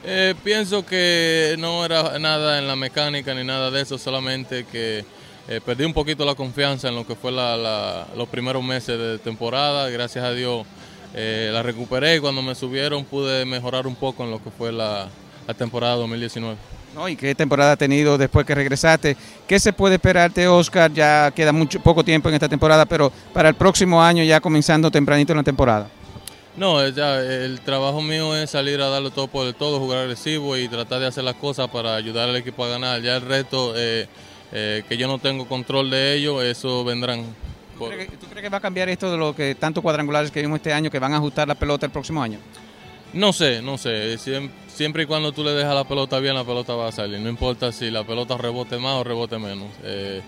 [0.03, 5.03] Eh, pienso que no era nada en la mecánica ni nada de eso, solamente que
[5.47, 9.89] eh, perdí un poquito la confianza en lo que fue los primeros meses de temporada.
[9.89, 10.67] Gracias a Dios
[11.15, 14.71] eh, la recuperé y cuando me subieron pude mejorar un poco en lo que fue
[14.71, 15.09] la,
[15.47, 16.74] la temporada 2019.
[17.09, 19.17] ¿Y qué temporada ha tenido después que regresaste?
[19.47, 20.91] ¿Qué se puede esperarte, Oscar?
[20.93, 24.89] Ya queda mucho, poco tiempo en esta temporada, pero para el próximo año, ya comenzando
[24.89, 25.89] tempranito en la temporada.
[26.55, 30.55] No, ya, el trabajo mío es salir a darlo todo por el todo, jugar agresivo
[30.55, 33.01] y tratar de hacer las cosas para ayudar al equipo a ganar.
[33.01, 34.07] Ya el reto eh,
[34.53, 37.25] eh, que yo no tengo control de ello, eso vendrán.
[37.77, 38.09] ¿Tú crees,
[38.41, 40.97] que, va a cambiar esto de lo que tantos cuadrangulares que vimos este año, que
[40.97, 42.39] van a ajustar la pelota el próximo año?
[43.11, 44.17] No sé, no sé.
[44.17, 47.19] Siempre, y cuando tú le dejas la pelota bien, la pelota va a salir.
[47.19, 49.67] No importa si la pelota rebote más o rebote menos.
[49.83, 50.21] Eh,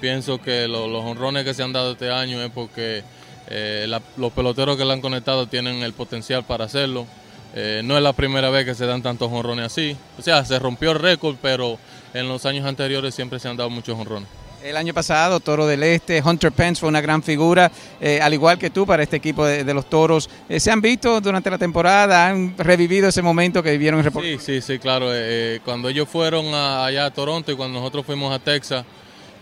[0.00, 3.02] pienso que los honrones que se han dado este año es porque
[3.48, 3.86] eh,
[4.16, 7.06] los peloteros que le han conectado tienen el potencial para hacerlo.
[7.54, 9.96] Eh, no es la primera vez que se dan tantos honrones así.
[10.18, 11.78] O sea, se rompió el récord, pero
[12.12, 14.28] en los años anteriores siempre se han dado muchos honrones.
[14.64, 18.56] El año pasado, Toro del Este, Hunter Pence fue una gran figura, eh, al igual
[18.56, 20.30] que tú para este equipo de, los Toros.
[20.48, 22.28] Eh, ¿Se han visto durante la temporada?
[22.28, 25.08] ¿Han revivido ese momento que vivieron en Sí, sí, sí, claro.
[25.10, 28.86] Eh, cuando ellos fueron allá a Toronto y cuando nosotros fuimos a Texas,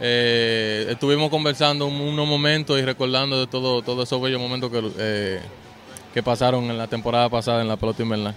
[0.01, 5.39] estuvimos conversando unos momentos y recordando de todo, todos esos bellos momentos que,
[6.13, 8.35] que pasaron en la temporada pasada en la pelota invernal.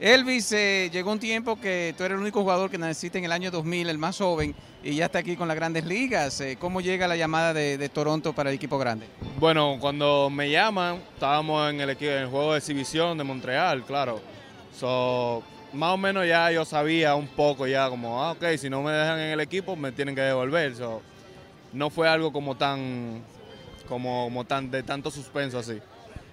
[0.00, 3.32] Elvis, eh, llegó un tiempo que tú eres el único jugador que necesita en el
[3.32, 6.40] año 2000, el más joven, y ya está aquí con las grandes ligas.
[6.40, 9.06] Eh, ¿Cómo llega la llamada de, Toronto para el equipo grande?
[9.38, 13.84] Bueno, cuando me llaman, estábamos en el, equipo, en el juego de exhibición de Montreal,
[13.84, 14.20] claro.
[14.76, 18.82] So, más o menos ya yo sabía un poco ya como, ah, ok, si no
[18.82, 20.74] me dejan en el equipo me tienen que devolver.
[20.74, 21.02] So,
[21.72, 23.22] no fue algo como tan,
[23.88, 25.80] como, como tan de tanto suspenso así.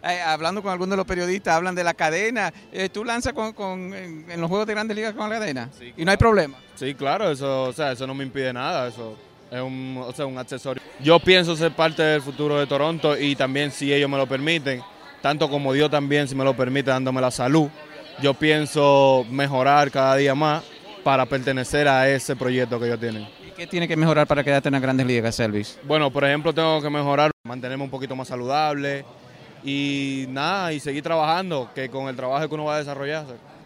[0.04, 2.52] Eh, hablando con algunos de los periodistas, hablan de la cadena.
[2.72, 5.70] Eh, ¿Tú lanzas con, en, los juegos de grandes ligas con la cadena?
[5.96, 6.58] y no hay problema.
[6.76, 8.88] Sí, claro, eso, o sea, eso no me impide nada.
[8.88, 9.16] Eso
[9.52, 10.82] es un, o sea, un accesorio.
[11.00, 14.82] Yo pienso ser parte del futuro de Toronto y también si ellos me lo permiten,
[15.22, 17.70] tanto como Dios también, si me lo permite, dándome la salud.
[18.22, 20.64] Yo pienso mejorar cada día más
[21.04, 23.28] para pertenecer a ese proyecto que ellos tienen.
[23.46, 25.80] ¿Y qué tiene que mejorar para quedarte en las grandes ligas, Elvis?
[25.84, 29.04] Bueno, por ejemplo, tengo que mejorar, mantenerme un poquito más saludable,
[29.64, 33.26] y nada, y seguir trabajando, que con el trabajo que uno va a desarrollar.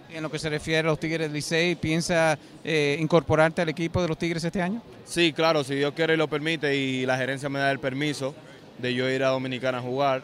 [0.10, 4.08] en lo que se refiere a los Tigres Licey, ¿piensa eh, incorporarte al equipo de
[4.08, 4.82] los Tigres este año?
[5.04, 8.34] Sí, claro, si Dios quiere y lo permite y la gerencia me da el permiso
[8.78, 10.24] de yo ir a Dominicana a jugar,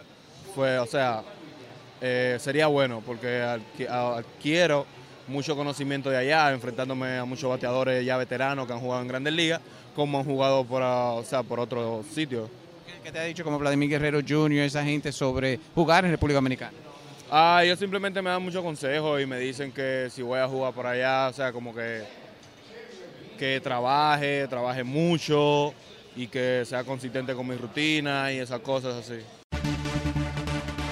[0.55, 1.23] pues, o sea,
[1.99, 3.41] eh, sería bueno porque
[3.89, 4.85] adquiero
[5.27, 9.33] mucho conocimiento de allá, enfrentándome a muchos bateadores ya veteranos que han jugado en grandes
[9.33, 9.61] ligas,
[9.95, 12.49] como han jugado por, o sea, por otros sitios.
[13.03, 16.73] ¿Qué te ha dicho como Vladimir Guerrero Jr., esa gente sobre jugar en República Dominicana?
[17.31, 20.71] Ah, ellos simplemente me dan muchos consejos y me dicen que si voy a jugar
[20.71, 22.03] por allá, o sea, como que,
[23.39, 25.73] que trabaje, trabaje mucho
[26.15, 29.40] y que sea consistente con mi rutina y esas cosas así.